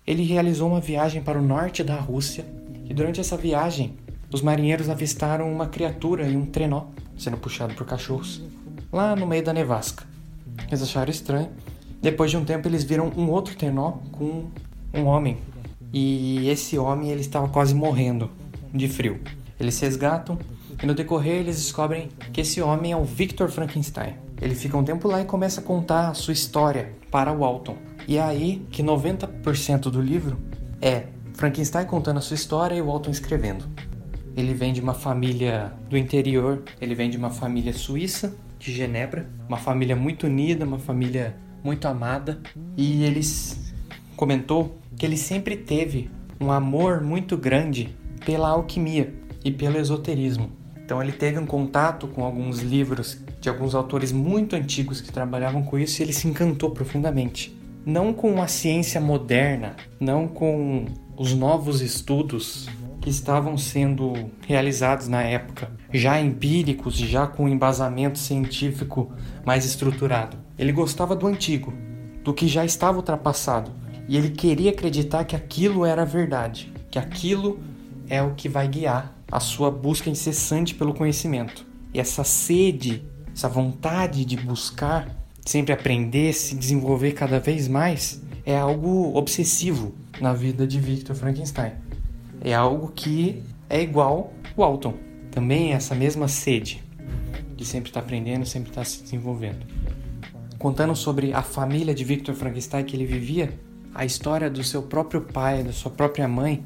Ele 0.07 0.23
realizou 0.23 0.69
uma 0.69 0.81
viagem 0.81 1.23
para 1.23 1.39
o 1.39 1.43
norte 1.43 1.83
da 1.83 1.97
Rússia 1.97 2.45
e 2.85 2.93
durante 2.93 3.21
essa 3.21 3.37
viagem 3.37 3.95
os 4.33 4.43
marinheiros 4.43 4.91
avistaram 4.91 5.51
uma 5.51 5.67
criatura 5.67 6.29
em 6.29 6.37
um 6.37 6.45
trenó 6.45 6.87
sendo 7.17 7.37
puxado 7.37 7.75
por 7.75 7.87
cachorros 7.87 8.43
lá 8.93 9.17
no 9.17 9.27
meio 9.27 9.43
da 9.43 9.53
nevasca. 9.53 10.05
Eles 10.69 10.83
acharam 10.83 11.11
estranho. 11.11 11.49
Depois 12.03 12.31
de 12.31 12.37
um 12.37 12.45
tempo 12.45 12.69
eles 12.69 12.85
viram 12.85 13.11
um 13.17 13.31
outro 13.31 13.57
trenó 13.57 13.93
com 14.13 14.45
um 14.93 15.05
homem 15.07 15.39
e 15.93 16.49
esse 16.49 16.77
homem 16.77 17.11
ele 17.11 17.21
estava 17.21 17.49
quase 17.49 17.75
morrendo 17.75 18.31
de 18.75 18.89
frio. 18.89 19.21
Eles 19.59 19.75
se 19.75 19.87
resgatam 19.87 20.39
e 20.83 20.87
no 20.87 20.95
decorrer 20.95 21.37
eles 21.37 21.57
descobrem 21.57 22.09
que 22.33 22.41
esse 22.41 22.61
homem 22.61 22.93
é 22.93 22.97
o 22.97 23.05
Victor 23.05 23.49
Frankenstein. 23.49 24.15
Ele 24.43 24.55
fica 24.55 24.77
um 24.77 24.85
tempo 24.85 25.09
lá 25.09 25.23
e 25.23 25.25
começa 25.25 25.61
a 25.61 25.65
contar 25.65 26.11
a 26.11 26.15
sua 26.15 26.33
história 26.35 26.93
para 27.11 27.33
Walton. 27.33 27.77
E 28.07 28.19
é 28.19 28.23
aí 28.23 28.67
que 28.71 28.83
90% 28.83 29.91
do 29.91 30.01
livro 30.01 30.39
é 30.81 31.07
Frankenstein 31.35 31.87
contando 31.87 32.19
a 32.19 32.21
sua 32.21 32.35
história 32.35 32.75
e 32.75 32.83
o 32.83 32.87
Walton 32.87 33.11
escrevendo. 33.11 33.65
Ele 34.37 34.53
vem 34.53 34.73
de 34.73 34.81
uma 34.81 34.95
família 34.95 35.73
do 35.89 35.97
interior, 35.97 36.63
ele 36.81 36.95
vem 36.95 37.09
de 37.09 37.17
uma 37.17 37.31
família 37.31 37.73
suíça, 37.73 38.35
de 38.59 38.73
Genebra, 38.73 39.29
uma 39.49 39.57
família 39.57 39.97
muito 39.97 40.27
unida, 40.27 40.65
uma 40.65 40.79
família 40.79 41.37
muito 41.63 41.87
amada, 41.87 42.41
e 42.77 43.05
eles 43.05 43.73
comentou 44.17 44.79
que 44.97 45.07
ele 45.07 45.17
sempre 45.17 45.57
teve 45.57 46.11
um 46.41 46.51
amor 46.53 47.01
muito 47.01 47.37
grande 47.37 47.97
pela 48.25 48.49
alquimia 48.49 49.15
e 49.45 49.51
pelo 49.51 49.79
esoterismo. 49.79 50.51
Então 50.85 51.03
ele 51.03 51.13
teve 51.13 51.39
um 51.39 51.47
contato 51.47 52.07
com 52.09 52.25
alguns 52.25 52.61
livros 52.61 53.19
de 53.41 53.49
alguns 53.49 53.75
autores 53.75 54.13
muito 54.13 54.55
antigos 54.55 55.01
que 55.01 55.11
trabalhavam 55.11 55.63
com 55.63 55.79
isso 55.79 56.01
e 56.01 56.05
ele 56.05 56.13
se 56.13 56.29
encantou 56.29 56.71
profundamente 56.71 57.64
não 57.85 58.13
com 58.13 58.41
a 58.41 58.47
ciência 58.47 59.01
moderna, 59.01 59.77
não 60.01 60.27
com 60.27 60.87
os 61.17 61.35
novos 61.35 61.81
estudos 61.81 62.69
que 63.01 63.11
estavam 63.11 63.59
sendo 63.59 64.15
realizados 64.47 65.09
na 65.09 65.23
época, 65.23 65.71
já 65.93 66.21
empíricos, 66.21 66.97
já 66.97 67.27
com 67.27 67.49
embasamento 67.49 68.19
científico 68.19 69.13
mais 69.45 69.67
estruturado. 69.67 70.39
Ele 70.59 70.73
gostava 70.73 71.15
do 71.15 71.27
antigo, 71.27 71.73
do 72.23 72.33
que 72.33 72.49
já 72.49 72.65
estava 72.65 72.97
ultrapassado, 72.97 73.71
e 74.09 74.17
ele 74.17 74.31
queria 74.31 74.71
acreditar 74.71 75.25
que 75.25 75.37
aquilo 75.37 75.85
era 75.85 76.05
verdade, 76.05 76.73
que 76.91 76.99
aquilo 76.99 77.61
é 78.09 78.23
o 78.23 78.35
que 78.35 78.49
vai 78.49 78.67
guiar 78.67 79.15
a 79.31 79.41
sua 79.41 79.71
busca 79.71 80.09
incessante 80.09 80.75
pelo 80.75 80.95
conhecimento. 80.95 81.67
E 81.93 82.01
essa 82.01 82.25
sede, 82.25 83.05
essa 83.35 83.49
vontade 83.49 84.25
de 84.25 84.37
buscar 84.37 85.24
sempre 85.45 85.73
aprender, 85.73 86.33
se 86.33 86.55
desenvolver 86.55 87.13
cada 87.13 87.39
vez 87.39 87.69
mais, 87.69 88.23
é 88.47 88.57
algo 88.57 89.17
obsessivo 89.17 89.95
na 90.21 90.33
vida 90.33 90.67
de 90.67 90.81
Victor 90.81 91.15
Frankenstein. 91.15 91.73
É 92.41 92.55
algo 92.55 92.93
que 92.95 93.43
é 93.69 93.83
igual 93.83 94.33
o 94.57 94.63
Alton. 94.63 94.95
Também 95.31 95.73
é 95.73 95.77
essa 95.77 95.95
mesma 95.95 96.29
sede 96.29 96.83
de 97.57 97.65
sempre 97.65 97.91
estar 97.91 98.01
aprendendo, 98.01 98.45
sempre 98.47 98.71
estar 98.71 98.85
se 98.85 99.03
desenvolvendo. 99.03 99.67
Contando 100.59 100.97
sobre 100.97 101.33
a 101.33 101.43
família 101.43 101.95
de 101.95 102.05
Victor 102.05 102.35
Frankenstein 102.35 102.85
que 102.85 102.97
ele 102.97 103.07
vivia, 103.07 103.53
a 103.95 104.05
história 104.05 104.51
do 104.51 104.65
seu 104.65 104.83
próprio 104.83 105.21
pai, 105.21 105.63
da 105.63 105.73
sua 105.73 105.91
própria 105.91 106.27
mãe, 106.27 106.65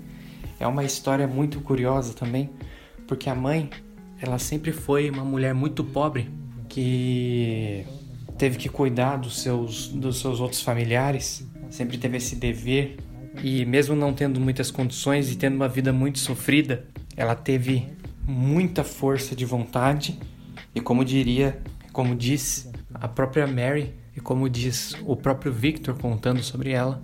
é 0.59 0.67
uma 0.67 0.85
história 0.85 1.27
muito 1.27 1.61
curiosa 1.61 2.15
também, 2.15 2.51
porque 3.07 3.29
a 3.29 3.35
mãe, 3.35 3.71
ela 4.21 4.39
sempre 4.39 4.73
foi 4.73 5.11
uma 5.11 5.25
mulher 5.25 5.55
muito 5.55 5.85
pobre 5.85 6.31
que 6.69 7.85
teve 8.39 8.57
que 8.57 8.69
cuidar 8.69 9.17
dos 9.17 9.43
seus, 9.43 9.89
dos 9.89 10.21
seus 10.21 10.41
outros 10.41 10.63
familiares, 10.63 11.47
sempre 11.69 11.99
teve 11.99 12.17
esse 12.17 12.37
dever. 12.37 12.97
E 13.43 13.65
mesmo 13.67 13.95
não 13.95 14.13
tendo 14.13 14.41
muitas 14.41 14.71
condições 14.71 15.31
e 15.31 15.37
tendo 15.37 15.57
uma 15.57 15.69
vida 15.69 15.93
muito 15.93 16.19
sofrida, 16.19 16.87
ela 17.17 17.35
teve 17.35 17.87
muita 18.25 18.85
força 18.85 19.35
de 19.35 19.45
vontade. 19.45 20.19
E 20.75 20.81
como 20.81 21.05
diria, 21.05 21.61
como 21.93 22.15
diz 22.15 22.71
a 22.95 23.09
própria 23.09 23.47
Mary 23.47 23.95
e 24.17 24.21
como 24.21 24.49
diz 24.49 24.97
o 25.05 25.17
próprio 25.17 25.53
Victor 25.53 25.99
contando 25.99 26.43
sobre 26.43 26.71
ela, 26.71 27.03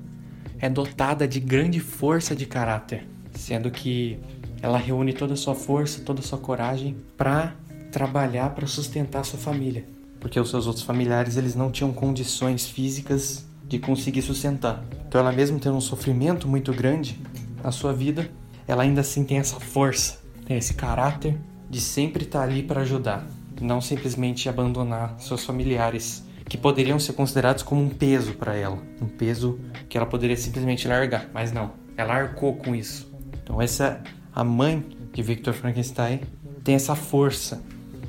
é 0.59 0.69
dotada 0.69 1.27
de 1.27 1.41
grande 1.41 1.81
força 1.81 2.35
de 2.35 2.47
caráter, 2.47 3.07
sendo 3.33 3.71
que 3.71 4.19
ela 4.63 4.79
reúne 4.79 5.13
toda 5.13 5.35
a 5.35 5.37
sua 5.37 5.55
força, 5.55 6.01
toda 6.01 6.21
a 6.21 6.23
sua 6.23 6.39
coragem 6.39 6.97
para 7.17 7.55
trabalhar 7.93 8.51
para 8.55 8.67
sustentar 8.67 9.25
sua 9.25 9.39
família, 9.39 9.85
porque 10.25 10.41
os 10.41 10.49
seus 10.49 10.67
outros 10.67 10.83
familiares 10.83 11.37
eles 11.37 11.55
não 11.55 11.71
tinham 11.71 11.93
condições 11.93 12.67
físicas 12.67 13.45
de 13.69 13.79
conseguir 13.79 14.23
sustentar. 14.23 14.83
Então 15.07 15.21
ela 15.21 15.31
mesmo 15.31 15.61
tendo 15.61 15.77
um 15.77 15.83
sofrimento 15.83 16.49
muito 16.49 16.73
grande 16.73 17.21
na 17.63 17.71
sua 17.71 17.93
vida, 17.93 18.31
ela 18.67 18.85
ainda 18.85 19.03
assim 19.03 19.23
tem 19.23 19.37
essa 19.37 19.61
força, 19.61 20.19
tem 20.47 20.57
esse 20.57 20.73
caráter 20.73 21.39
de 21.69 21.79
sempre 21.79 22.25
estar 22.25 22.41
ali 22.41 22.63
para 22.63 22.81
ajudar, 22.81 23.27
não 23.61 23.83
simplesmente 23.83 24.49
abandonar 24.49 25.15
seus 25.19 25.45
familiares 25.45 26.25
que 26.49 26.57
poderiam 26.57 26.99
ser 26.99 27.13
considerados 27.13 27.63
como 27.63 27.83
um 27.83 27.91
peso 27.91 28.33
para 28.33 28.55
ela, 28.55 28.79
um 29.03 29.07
peso 29.07 29.61
que 29.91 29.99
ela 29.99 30.07
poderia 30.07 30.39
simplesmente 30.39 30.89
largar, 30.89 31.29
mas 31.35 31.53
não, 31.53 31.73
ela 31.99 32.15
arcou 32.15 32.57
com 32.57 32.75
isso. 32.75 33.13
Então 33.43 33.61
essa 33.61 34.03
a 34.35 34.43
mãe 34.43 34.83
de 35.13 35.21
Victor 35.21 35.53
Frankenstein 35.53 36.23
tem 36.65 36.77
essa 36.77 36.95
força, 36.95 37.63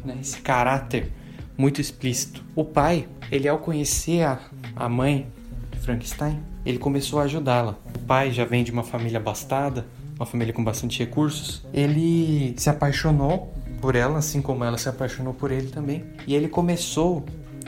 né, 0.06 0.18
esse 0.22 0.40
caráter 0.40 1.12
muito 1.58 1.82
explícito. 1.82 2.44
O 2.56 2.64
pai, 2.64 3.08
ele 3.32 3.48
ao 3.48 3.60
conhecer 3.60 4.24
a, 4.24 4.40
a 4.76 4.90
mãe 4.90 5.28
de 5.72 5.80
Frankenstein, 5.80 6.40
ele 6.66 6.78
começou 6.78 7.20
a 7.20 7.24
ajudá-la. 7.24 7.78
O 7.96 8.00
pai 8.00 8.32
já 8.32 8.46
vem 8.46 8.64
de 8.64 8.72
uma 8.72 8.84
família 8.84 9.20
abastada, 9.20 9.86
uma 10.16 10.26
família 10.26 10.54
com 10.54 10.64
bastante 10.64 11.00
recursos. 11.00 11.66
Ele 11.74 12.54
se 12.58 12.70
apaixonou 12.70 13.54
por 13.82 13.96
ela, 13.96 14.18
assim 14.18 14.42
como 14.42 14.64
ela 14.64 14.78
se 14.78 14.90
apaixonou 14.90 15.34
por 15.34 15.52
ele 15.52 15.68
também, 15.68 16.04
e 16.26 16.34
ele 16.34 16.48
começou 16.48 17.26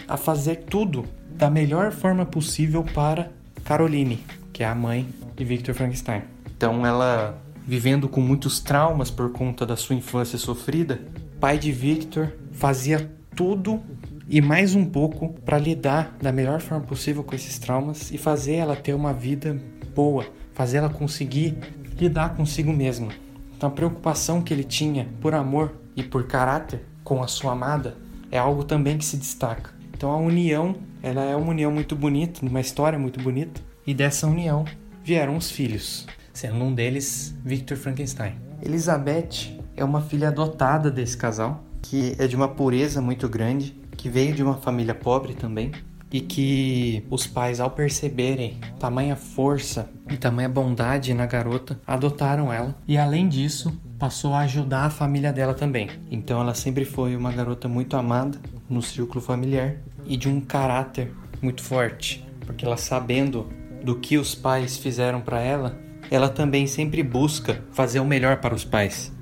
a 0.07 0.17
fazer 0.17 0.63
tudo 0.69 1.05
da 1.35 1.49
melhor 1.49 1.91
forma 1.91 2.25
possível 2.25 2.83
para 2.83 3.31
Caroline, 3.63 4.23
que 4.51 4.63
é 4.63 4.65
a 4.65 4.73
mãe 4.73 5.07
de 5.35 5.43
Victor 5.43 5.75
Frankenstein. 5.75 6.23
Então 6.55 6.85
ela 6.85 7.39
vivendo 7.67 8.07
com 8.07 8.21
muitos 8.21 8.61
traumas 8.61 9.11
por 9.11 9.31
conta 9.31 9.65
da 9.65 9.75
sua 9.75 9.93
infância 9.93 10.37
sofrida, 10.37 11.01
pai 11.39 11.59
de 11.59 11.71
Victor 11.71 12.31
fazia 12.53 13.11
tudo 13.37 13.79
e 14.27 14.41
mais 14.41 14.73
um 14.73 14.83
pouco 14.83 15.29
para 15.45 15.59
lidar 15.59 16.17
da 16.19 16.31
melhor 16.31 16.59
forma 16.59 16.83
possível 16.83 17.23
com 17.23 17.35
esses 17.35 17.59
traumas 17.59 18.11
e 18.11 18.17
fazer 18.17 18.55
ela 18.55 18.75
ter 18.75 18.95
uma 18.95 19.13
vida 19.13 19.55
boa, 19.95 20.25
fazer 20.53 20.77
ela 20.77 20.89
conseguir 20.89 21.55
lidar 21.99 22.35
consigo 22.35 22.73
mesma. 22.73 23.09
Então 23.55 23.69
a 23.69 23.71
preocupação 23.71 24.41
que 24.41 24.51
ele 24.51 24.63
tinha 24.63 25.07
por 25.21 25.35
amor 25.35 25.71
e 25.95 26.01
por 26.01 26.25
caráter 26.25 26.83
com 27.03 27.21
a 27.21 27.27
sua 27.27 27.51
amada 27.51 27.95
é 28.31 28.39
algo 28.39 28.63
também 28.63 28.97
que 28.97 29.05
se 29.05 29.17
destaca. 29.17 29.69
Então 29.93 30.11
a 30.11 30.17
união, 30.17 30.75
ela 31.03 31.23
é 31.23 31.35
uma 31.35 31.51
união 31.51 31.71
muito 31.71 31.95
bonita, 31.95 32.43
uma 32.43 32.59
história 32.59 32.97
muito 32.97 33.21
bonita, 33.21 33.61
e 33.85 33.93
dessa 33.93 34.25
união 34.25 34.65
vieram 35.03 35.37
os 35.37 35.51
filhos, 35.51 36.07
sendo 36.33 36.63
um 36.63 36.73
deles 36.73 37.35
Victor 37.45 37.77
Frankenstein. 37.77 38.33
Elizabeth 38.63 39.61
é 39.75 39.83
uma 39.85 40.01
filha 40.01 40.29
adotada 40.29 40.89
desse 40.89 41.15
casal, 41.15 41.63
que 41.81 42.15
é 42.17 42.27
de 42.27 42.35
uma 42.35 42.47
pureza 42.47 43.01
muito 43.01 43.27
grande, 43.27 43.75
que 43.95 44.09
veio 44.09 44.33
de 44.33 44.43
uma 44.43 44.55
família 44.55 44.93
pobre 44.93 45.33
também, 45.33 45.71
e 46.11 46.21
que 46.21 47.03
os 47.09 47.27
pais, 47.27 47.59
ao 47.59 47.71
perceberem 47.71 48.59
tamanha 48.79 49.15
força 49.15 49.89
e 50.09 50.15
tamanha 50.15 50.47
bondade 50.47 51.13
na 51.13 51.25
garota, 51.25 51.79
adotaram 51.85 52.51
ela. 52.51 52.75
E 52.87 52.97
além 52.97 53.27
disso, 53.27 53.77
passou 53.99 54.33
a 54.33 54.39
ajudar 54.39 54.85
a 54.85 54.89
família 54.89 55.33
dela 55.33 55.53
também. 55.53 55.89
Então 56.09 56.39
ela 56.39 56.53
sempre 56.53 56.85
foi 56.85 57.15
uma 57.15 57.31
garota 57.31 57.67
muito 57.67 57.97
amada 57.97 58.39
no 58.69 58.81
círculo 58.81 59.21
familiar 59.21 59.75
e 60.05 60.15
de 60.15 60.29
um 60.29 60.39
caráter 60.39 61.11
muito 61.41 61.61
forte, 61.61 62.25
porque 62.45 62.65
ela 62.65 62.77
sabendo 62.77 63.47
do 63.83 63.95
que 63.95 64.17
os 64.17 64.33
pais 64.33 64.77
fizeram 64.77 65.21
para 65.21 65.41
ela, 65.41 65.77
ela 66.09 66.29
também 66.29 66.67
sempre 66.67 67.03
busca 67.03 67.63
fazer 67.71 67.99
o 67.99 68.05
melhor 68.05 68.37
para 68.37 68.55
os 68.55 68.63
pais, 68.63 69.13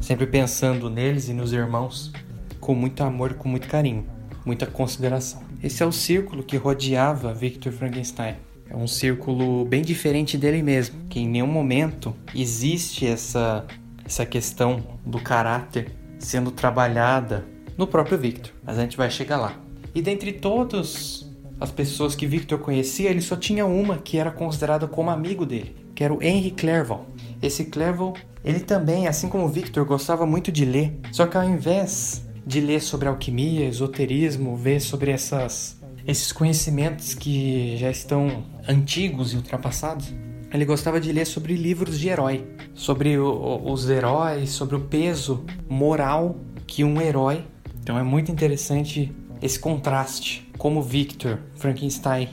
sempre 0.00 0.26
pensando 0.26 0.88
neles 0.88 1.28
e 1.28 1.32
nos 1.32 1.52
irmãos 1.52 2.12
com 2.60 2.74
muito 2.74 3.02
amor, 3.02 3.34
com 3.34 3.48
muito 3.48 3.68
carinho, 3.68 4.06
muita 4.44 4.66
consideração. 4.66 5.42
Esse 5.62 5.82
é 5.82 5.86
o 5.86 5.92
círculo 5.92 6.42
que 6.42 6.56
rodeava 6.56 7.34
Victor 7.34 7.72
Frankenstein. 7.72 8.36
É 8.68 8.76
um 8.76 8.86
círculo 8.86 9.64
bem 9.64 9.82
diferente 9.82 10.38
dele 10.38 10.62
mesmo, 10.62 11.06
que 11.08 11.20
em 11.20 11.28
nenhum 11.28 11.46
momento 11.46 12.14
existe 12.34 13.06
essa 13.06 13.66
essa 14.10 14.26
questão 14.26 14.82
do 15.06 15.20
caráter 15.20 15.92
sendo 16.18 16.50
trabalhada 16.50 17.46
no 17.78 17.86
próprio 17.86 18.18
Victor, 18.18 18.52
mas 18.64 18.76
a 18.76 18.82
gente 18.82 18.96
vai 18.96 19.08
chegar 19.08 19.36
lá. 19.36 19.54
E 19.94 20.02
dentre 20.02 20.32
todas 20.32 21.30
as 21.60 21.70
pessoas 21.70 22.16
que 22.16 22.26
Victor 22.26 22.58
conhecia, 22.58 23.08
ele 23.08 23.20
só 23.20 23.36
tinha 23.36 23.64
uma 23.64 23.98
que 23.98 24.18
era 24.18 24.32
considerada 24.32 24.88
como 24.88 25.10
amigo 25.10 25.46
dele, 25.46 25.76
que 25.94 26.02
era 26.02 26.12
o 26.12 26.20
Henry 26.20 26.50
Clerval. 26.50 27.06
Esse 27.42 27.64
Clerval, 27.66 28.14
ele 28.44 28.60
também, 28.60 29.06
assim 29.06 29.28
como 29.28 29.48
Victor, 29.48 29.84
gostava 29.84 30.26
muito 30.26 30.52
de 30.52 30.64
ler, 30.64 30.98
só 31.12 31.26
que 31.26 31.36
ao 31.36 31.44
invés 31.44 32.24
de 32.46 32.60
ler 32.60 32.80
sobre 32.80 33.08
alquimia, 33.08 33.66
esoterismo, 33.66 34.56
ver 34.56 34.80
sobre 34.80 35.10
essas 35.10 35.78
esses 36.06 36.32
conhecimentos 36.32 37.14
que 37.14 37.76
já 37.76 37.90
estão 37.90 38.42
antigos 38.66 39.34
e 39.34 39.36
ultrapassados, 39.36 40.12
ele 40.52 40.64
gostava 40.64 40.98
de 40.98 41.12
ler 41.12 41.26
sobre 41.26 41.54
livros 41.54 41.98
de 42.00 42.08
herói, 42.08 42.46
sobre 42.74 43.18
o, 43.18 43.70
os 43.70 43.88
heróis, 43.88 44.50
sobre 44.50 44.74
o 44.74 44.80
peso 44.80 45.44
moral 45.68 46.36
que 46.66 46.82
um 46.82 47.00
herói 47.00 47.44
então 47.82 47.98
é 47.98 48.02
muito 48.02 48.30
interessante 48.30 49.12
esse 49.40 49.58
contraste. 49.58 50.48
Como 50.58 50.82
Victor 50.82 51.38
Frankenstein 51.56 52.28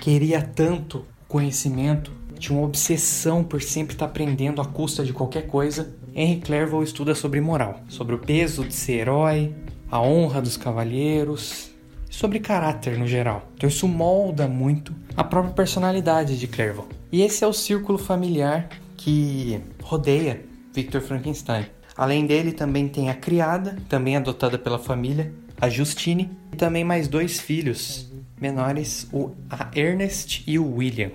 queria 0.00 0.40
tanto 0.40 1.04
conhecimento, 1.28 2.12
tinha 2.42 2.58
uma 2.58 2.66
obsessão 2.66 3.44
por 3.44 3.62
sempre 3.62 3.94
estar 3.94 4.06
aprendendo 4.06 4.60
à 4.60 4.64
custa 4.64 5.04
de 5.04 5.12
qualquer 5.12 5.46
coisa, 5.46 5.94
Henry 6.12 6.40
Clerval 6.40 6.82
estuda 6.82 7.14
sobre 7.14 7.40
moral, 7.40 7.80
sobre 7.88 8.16
o 8.16 8.18
peso 8.18 8.64
de 8.64 8.74
ser 8.74 8.94
herói, 8.94 9.54
a 9.88 10.00
honra 10.00 10.42
dos 10.42 10.56
cavalheiros, 10.56 11.70
sobre 12.10 12.40
caráter 12.40 12.98
no 12.98 13.06
geral. 13.06 13.48
Então 13.54 13.68
isso 13.68 13.86
molda 13.86 14.48
muito 14.48 14.92
a 15.16 15.22
própria 15.22 15.54
personalidade 15.54 16.36
de 16.36 16.48
Clerval. 16.48 16.88
E 17.12 17.22
esse 17.22 17.44
é 17.44 17.46
o 17.46 17.52
círculo 17.52 17.96
familiar 17.96 18.68
que 18.96 19.60
rodeia 19.80 20.44
Victor 20.74 21.00
Frankenstein. 21.00 21.66
Além 21.96 22.26
dele, 22.26 22.50
também 22.50 22.88
tem 22.88 23.08
a 23.08 23.14
criada, 23.14 23.76
também 23.88 24.16
adotada 24.16 24.58
pela 24.58 24.80
família, 24.80 25.32
a 25.60 25.68
Justine, 25.68 26.28
e 26.52 26.56
também 26.56 26.82
mais 26.82 27.06
dois 27.06 27.38
filhos 27.38 28.10
menores, 28.40 29.06
o 29.12 29.30
a 29.48 29.70
Ernest 29.78 30.42
e 30.44 30.58
o 30.58 30.74
William. 30.74 31.12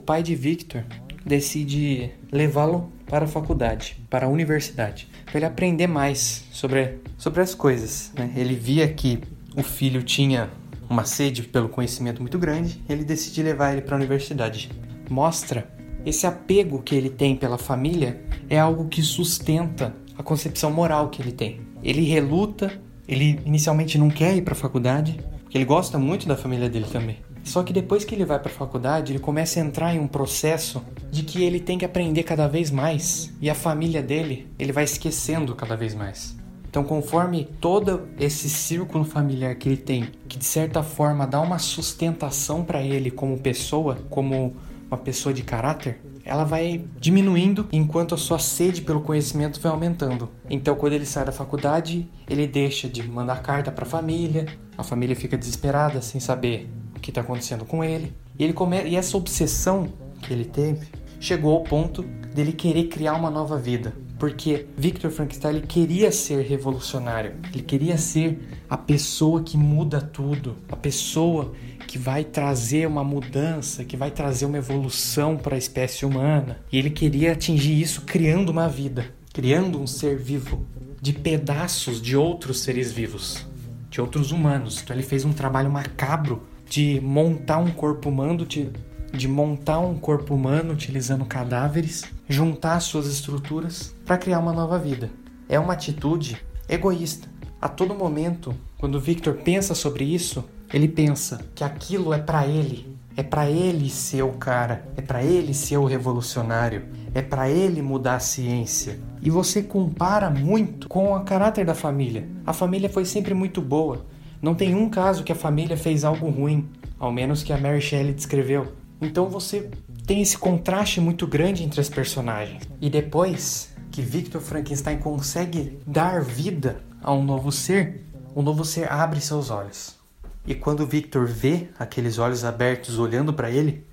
O 0.00 0.02
pai 0.02 0.22
de 0.22 0.34
Victor 0.34 0.82
decide 1.26 2.10
levá-lo 2.32 2.90
para 3.06 3.26
a 3.26 3.28
faculdade, 3.28 4.02
para 4.08 4.24
a 4.24 4.28
universidade, 4.30 5.06
para 5.26 5.36
ele 5.36 5.44
aprender 5.44 5.86
mais 5.86 6.46
sobre, 6.50 7.00
sobre 7.18 7.42
as 7.42 7.54
coisas. 7.54 8.10
Né? 8.16 8.32
Ele 8.34 8.54
via 8.54 8.88
que 8.88 9.20
o 9.54 9.62
filho 9.62 10.02
tinha 10.02 10.48
uma 10.88 11.04
sede 11.04 11.42
pelo 11.42 11.68
conhecimento 11.68 12.22
muito 12.22 12.38
grande, 12.38 12.82
ele 12.88 13.04
decide 13.04 13.42
levar 13.42 13.74
ele 13.74 13.82
para 13.82 13.94
a 13.94 13.98
universidade. 13.98 14.70
Mostra 15.10 15.70
esse 16.06 16.26
apego 16.26 16.80
que 16.82 16.94
ele 16.94 17.10
tem 17.10 17.36
pela 17.36 17.58
família 17.58 18.22
é 18.48 18.58
algo 18.58 18.88
que 18.88 19.02
sustenta 19.02 19.94
a 20.16 20.22
concepção 20.22 20.70
moral 20.70 21.10
que 21.10 21.20
ele 21.20 21.32
tem. 21.32 21.60
Ele 21.82 22.04
reluta, 22.04 22.72
ele 23.06 23.38
inicialmente 23.44 23.98
não 23.98 24.08
quer 24.08 24.34
ir 24.34 24.40
para 24.40 24.54
a 24.54 24.56
faculdade, 24.56 25.20
porque 25.42 25.58
ele 25.58 25.66
gosta 25.66 25.98
muito 25.98 26.26
da 26.26 26.38
família 26.38 26.70
dele 26.70 26.86
também. 26.90 27.18
Só 27.44 27.62
que 27.62 27.72
depois 27.72 28.04
que 28.04 28.14
ele 28.14 28.24
vai 28.24 28.38
para 28.38 28.50
a 28.50 28.54
faculdade, 28.54 29.12
ele 29.12 29.18
começa 29.18 29.58
a 29.58 29.62
entrar 29.62 29.94
em 29.94 29.98
um 29.98 30.06
processo 30.06 30.82
de 31.10 31.22
que 31.22 31.42
ele 31.42 31.60
tem 31.60 31.78
que 31.78 31.84
aprender 31.84 32.22
cada 32.22 32.46
vez 32.46 32.70
mais 32.70 33.32
e 33.40 33.50
a 33.50 33.54
família 33.54 34.02
dele, 34.02 34.48
ele 34.58 34.72
vai 34.72 34.84
esquecendo 34.84 35.54
cada 35.54 35.76
vez 35.76 35.94
mais. 35.94 36.38
Então, 36.68 36.84
conforme 36.84 37.48
todo 37.60 38.06
esse 38.16 38.48
círculo 38.48 39.04
familiar 39.04 39.56
que 39.56 39.68
ele 39.68 39.76
tem, 39.76 40.06
que 40.28 40.38
de 40.38 40.44
certa 40.44 40.84
forma 40.84 41.26
dá 41.26 41.40
uma 41.40 41.58
sustentação 41.58 42.64
para 42.64 42.80
ele 42.80 43.10
como 43.10 43.36
pessoa, 43.36 43.98
como 44.08 44.54
uma 44.86 44.96
pessoa 44.96 45.32
de 45.34 45.42
caráter, 45.42 46.00
ela 46.24 46.44
vai 46.44 46.84
diminuindo 47.00 47.66
enquanto 47.72 48.14
a 48.14 48.18
sua 48.18 48.38
sede 48.38 48.82
pelo 48.82 49.00
conhecimento 49.00 49.60
vai 49.60 49.72
aumentando. 49.72 50.30
Então, 50.48 50.76
quando 50.76 50.92
ele 50.92 51.06
sai 51.06 51.24
da 51.24 51.32
faculdade, 51.32 52.08
ele 52.28 52.46
deixa 52.46 52.88
de 52.88 53.02
mandar 53.02 53.42
carta 53.42 53.72
para 53.72 53.84
a 53.84 53.88
família, 53.88 54.46
a 54.78 54.84
família 54.84 55.16
fica 55.16 55.36
desesperada 55.36 56.00
sem 56.00 56.20
saber 56.20 56.70
o 57.00 57.02
que 57.02 57.10
está 57.10 57.22
acontecendo 57.22 57.64
com 57.64 57.82
ele. 57.82 58.12
E, 58.38 58.44
ele 58.44 58.52
come... 58.52 58.82
e 58.84 58.96
essa 58.96 59.16
obsessão 59.16 59.92
que 60.22 60.32
ele 60.32 60.44
teve 60.44 60.86
chegou 61.18 61.56
ao 61.56 61.64
ponto 61.64 62.02
dele 62.34 62.52
querer 62.52 62.84
criar 62.84 63.14
uma 63.14 63.30
nova 63.30 63.58
vida 63.58 63.92
porque 64.20 64.66
Victor 64.76 65.10
Frankenstein 65.10 65.56
ele 65.56 65.66
queria 65.66 66.12
ser 66.12 66.44
revolucionário, 66.44 67.36
ele 67.54 67.62
queria 67.62 67.96
ser 67.96 68.38
a 68.68 68.76
pessoa 68.76 69.42
que 69.42 69.56
muda 69.56 69.98
tudo, 69.98 70.58
a 70.70 70.76
pessoa 70.76 71.54
que 71.88 71.96
vai 71.96 72.22
trazer 72.22 72.86
uma 72.86 73.02
mudança, 73.02 73.82
que 73.82 73.96
vai 73.96 74.10
trazer 74.10 74.44
uma 74.44 74.58
evolução 74.58 75.38
para 75.38 75.54
a 75.54 75.58
espécie 75.58 76.04
humana. 76.04 76.60
E 76.70 76.78
ele 76.78 76.90
queria 76.90 77.32
atingir 77.32 77.80
isso 77.80 78.02
criando 78.02 78.50
uma 78.50 78.68
vida, 78.68 79.06
criando 79.32 79.80
um 79.80 79.86
ser 79.86 80.18
vivo 80.18 80.66
de 81.00 81.14
pedaços 81.14 82.00
de 82.00 82.14
outros 82.14 82.60
seres 82.60 82.92
vivos, 82.92 83.46
de 83.88 84.02
outros 84.02 84.32
humanos. 84.32 84.82
Então 84.82 84.94
ele 84.94 85.02
fez 85.02 85.24
um 85.24 85.32
trabalho 85.32 85.70
macabro 85.70 86.42
de 86.70 87.00
montar 87.02 87.58
um 87.58 87.70
corpo 87.70 88.08
humano 88.08 88.46
de 88.46 88.70
de 89.12 89.26
montar 89.26 89.80
um 89.80 89.98
corpo 89.98 90.34
humano 90.34 90.72
utilizando 90.72 91.24
cadáveres, 91.24 92.04
juntar 92.28 92.78
suas 92.78 93.06
estruturas 93.06 93.92
para 94.06 94.16
criar 94.16 94.38
uma 94.38 94.52
nova 94.52 94.78
vida. 94.78 95.10
É 95.48 95.58
uma 95.58 95.72
atitude 95.72 96.40
egoísta. 96.68 97.28
A 97.60 97.68
todo 97.68 97.92
momento, 97.92 98.54
quando 98.78 99.00
Victor 99.00 99.34
pensa 99.34 99.74
sobre 99.74 100.04
isso, 100.04 100.44
ele 100.72 100.86
pensa 100.86 101.44
que 101.56 101.64
aquilo 101.64 102.14
é 102.14 102.18
para 102.18 102.46
ele, 102.46 102.96
é 103.16 103.22
para 103.22 103.50
ele 103.50 103.90
ser 103.90 104.22
o 104.22 104.32
cara, 104.32 104.88
é 104.96 105.02
para 105.02 105.22
ele 105.24 105.52
ser 105.52 105.76
o 105.76 105.84
revolucionário, 105.84 106.84
é 107.12 107.20
para 107.20 107.50
ele 107.50 107.82
mudar 107.82 108.14
a 108.14 108.20
ciência. 108.20 109.00
E 109.20 109.28
você 109.28 109.62
compara 109.62 110.30
muito 110.30 110.88
com 110.88 111.12
o 111.12 111.24
caráter 111.24 111.66
da 111.66 111.74
família. 111.74 112.28
A 112.46 112.52
família 112.52 112.88
foi 112.88 113.04
sempre 113.04 113.34
muito 113.34 113.60
boa. 113.60 114.06
Não 114.42 114.54
tem 114.54 114.74
um 114.74 114.88
caso 114.88 115.22
que 115.22 115.32
a 115.32 115.36
família 115.36 115.76
fez 115.76 116.02
algo 116.02 116.28
ruim, 116.30 116.68
ao 116.98 117.12
menos 117.12 117.42
que 117.42 117.52
a 117.52 117.58
Mary 117.58 117.80
Shelley 117.80 118.14
descreveu. 118.14 118.72
Então 119.00 119.28
você 119.28 119.70
tem 120.06 120.22
esse 120.22 120.36
contraste 120.36 121.00
muito 121.00 121.26
grande 121.26 121.62
entre 121.62 121.80
as 121.80 121.88
personagens. 121.88 122.62
E 122.80 122.88
depois 122.88 123.74
que 123.90 124.00
Victor 124.00 124.40
Frankenstein 124.40 124.98
consegue 124.98 125.78
dar 125.86 126.22
vida 126.22 126.80
a 127.02 127.12
um 127.12 127.22
novo 127.22 127.52
ser, 127.52 128.04
o 128.34 128.42
novo 128.42 128.64
ser 128.64 128.90
abre 128.90 129.20
seus 129.20 129.50
olhos. 129.50 129.98
E 130.46 130.54
quando 130.54 130.86
Victor 130.86 131.26
vê 131.26 131.68
aqueles 131.78 132.18
olhos 132.18 132.44
abertos 132.44 132.98
olhando 132.98 133.32
para 133.32 133.50
ele, 133.50 133.84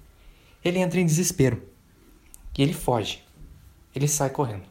ele 0.63 0.80
entra 0.80 1.00
em 1.00 1.06
desespero. 1.06 1.62
E 2.58 2.62
ele 2.62 2.74
foge. 2.74 3.24
Ele 3.94 4.08
sai 4.08 4.30
correndo. 4.30 4.63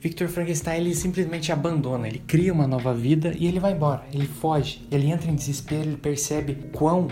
Victor 0.00 0.28
Frankenstein 0.28 0.80
ele 0.80 0.94
simplesmente 0.94 1.52
abandona, 1.52 2.08
ele 2.08 2.20
cria 2.20 2.54
uma 2.54 2.66
nova 2.66 2.94
vida 2.94 3.34
e 3.38 3.46
ele 3.46 3.60
vai 3.60 3.72
embora, 3.72 4.02
ele 4.10 4.26
foge, 4.26 4.80
ele 4.90 5.10
entra 5.10 5.30
em 5.30 5.34
desespero, 5.34 5.90
ele 5.90 5.98
percebe 5.98 6.54
quão 6.72 7.08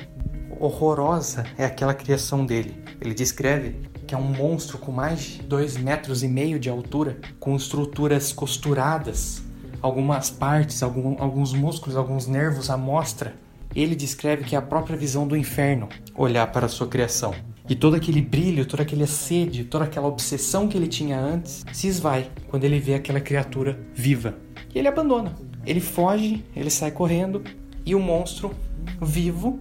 horrorosa 0.59 1.45
é 1.59 1.67
aquela 1.67 1.93
criação 1.93 2.47
dele. 2.47 2.83
Ele 2.99 3.13
descreve 3.13 3.77
que 4.07 4.15
é 4.15 4.19
um 4.19 4.23
monstro 4.23 4.79
com 4.79 4.91
mais 4.91 5.21
de 5.21 5.43
dois 5.43 5.77
metros 5.77 6.23
e 6.23 6.29
meio 6.29 6.59
de 6.59 6.71
altura, 6.71 7.19
com 7.39 7.55
estruturas 7.55 8.33
costuradas, 8.33 9.43
algumas 9.83 10.31
partes, 10.31 10.83
algum, 10.83 11.15
alguns 11.23 11.53
músculos, 11.53 11.95
alguns 11.95 12.27
nervos 12.27 12.71
à 12.71 12.77
mostra. 12.79 13.35
Ele 13.77 13.95
descreve 13.95 14.45
que 14.45 14.57
é 14.57 14.59
a 14.59 14.63
própria 14.63 14.97
visão 14.97 15.29
do 15.29 15.37
inferno 15.37 15.91
olhar 16.15 16.51
para 16.51 16.65
a 16.65 16.71
sua 16.71 16.89
criação. 16.89 17.35
E 17.69 17.75
todo 17.75 17.95
aquele 17.95 18.23
brilho, 18.23 18.65
toda 18.65 18.83
aquela 18.83 19.07
sede, 19.07 19.65
toda 19.65 19.85
aquela 19.85 20.07
obsessão 20.07 20.67
que 20.67 20.77
ele 20.77 20.87
tinha 20.87 21.21
antes 21.21 21.65
se 21.73 21.87
esvai 21.87 22.31
quando 22.49 22.65
ele 22.65 22.81
vê 22.81 22.95
aquela 22.95 23.21
criatura 23.21 23.79
viva. 23.95 24.37
E 24.75 24.79
ele 24.79 24.89
abandona. 24.89 25.35
Ele 25.67 25.81
foge, 25.81 26.45
ele 26.57 26.71
sai 26.71 26.91
correndo 26.91 27.43
e 27.85 27.95
o 27.95 28.01
monstro 28.01 28.55
vivo 29.03 29.59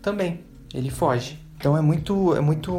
também. 0.00 0.40
Ele 0.72 0.90
foge. 0.90 1.38
Então 1.56 1.76
é 1.76 1.80
muito, 1.80 2.34
é 2.34 2.40
muito 2.40 2.72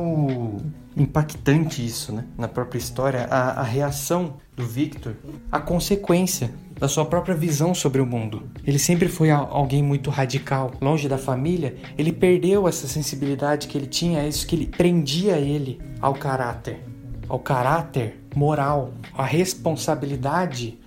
impactante 0.97 1.85
isso, 1.85 2.11
né? 2.11 2.25
Na 2.37 2.47
própria 2.47 2.79
história, 2.79 3.25
a, 3.29 3.61
a 3.61 3.63
reação 3.63 4.35
do 4.55 4.65
Victor, 4.65 5.15
a 5.51 5.59
consequência 5.59 6.53
da 6.79 6.87
sua 6.87 7.05
própria 7.05 7.35
visão 7.35 7.73
sobre 7.73 8.01
o 8.01 8.05
mundo. 8.05 8.43
Ele 8.65 8.79
sempre 8.79 9.07
foi 9.07 9.31
alguém 9.31 9.81
muito 9.81 10.09
radical, 10.09 10.71
longe 10.81 11.07
da 11.07 11.17
família. 11.17 11.75
Ele 11.97 12.11
perdeu 12.11 12.67
essa 12.67 12.87
sensibilidade 12.87 13.67
que 13.67 13.77
ele 13.77 13.87
tinha, 13.87 14.21
é 14.21 14.27
isso 14.27 14.45
que 14.47 14.55
ele 14.55 14.67
prendia 14.67 15.37
ele 15.37 15.79
ao 16.01 16.13
caráter, 16.13 16.83
ao 17.29 17.39
caráter 17.39 18.21
moral, 18.35 18.93
a 19.13 19.23
responsabilidade 19.23 20.79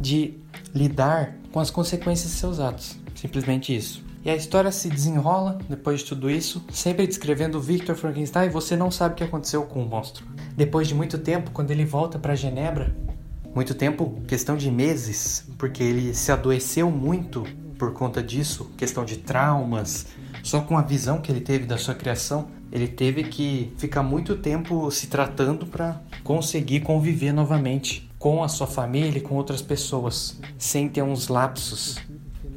de 0.00 0.34
lidar 0.74 1.36
com 1.52 1.60
as 1.60 1.70
consequências 1.70 2.32
de 2.32 2.38
seus 2.38 2.60
atos. 2.60 2.96
Simplesmente 3.14 3.74
isso. 3.74 4.04
E 4.24 4.30
a 4.30 4.34
história 4.34 4.72
se 4.72 4.88
desenrola 4.88 5.58
depois 5.68 6.00
de 6.00 6.06
tudo 6.06 6.30
isso, 6.30 6.64
sempre 6.72 7.06
descrevendo 7.06 7.60
Victor 7.60 7.94
Frankenstein, 7.94 8.48
você 8.48 8.74
não 8.74 8.90
sabe 8.90 9.12
o 9.12 9.16
que 9.18 9.24
aconteceu 9.24 9.64
com 9.64 9.82
o 9.82 9.86
monstro. 9.86 10.24
Depois 10.56 10.88
de 10.88 10.94
muito 10.94 11.18
tempo, 11.18 11.50
quando 11.50 11.70
ele 11.70 11.84
volta 11.84 12.18
para 12.18 12.34
Genebra, 12.34 12.96
muito 13.54 13.74
tempo, 13.74 14.20
questão 14.26 14.56
de 14.56 14.70
meses, 14.70 15.46
porque 15.58 15.82
ele 15.82 16.14
se 16.14 16.32
adoeceu 16.32 16.90
muito 16.90 17.44
por 17.78 17.92
conta 17.92 18.22
disso, 18.22 18.70
questão 18.76 19.04
de 19.04 19.18
traumas, 19.18 20.06
só 20.42 20.60
com 20.60 20.76
a 20.76 20.82
visão 20.82 21.20
que 21.20 21.30
ele 21.30 21.40
teve 21.40 21.66
da 21.66 21.76
sua 21.76 21.94
criação, 21.94 22.48
ele 22.72 22.88
teve 22.88 23.24
que 23.24 23.72
ficar 23.76 24.02
muito 24.02 24.36
tempo 24.36 24.90
se 24.90 25.06
tratando 25.06 25.66
para 25.66 26.00
conseguir 26.22 26.80
conviver 26.80 27.32
novamente 27.32 28.10
com 28.18 28.42
a 28.42 28.48
sua 28.48 28.66
família 28.66 29.18
e 29.18 29.20
com 29.20 29.34
outras 29.34 29.62
pessoas, 29.62 30.40
sem 30.58 30.88
ter 30.88 31.02
uns 31.02 31.28
lapsos 31.28 31.98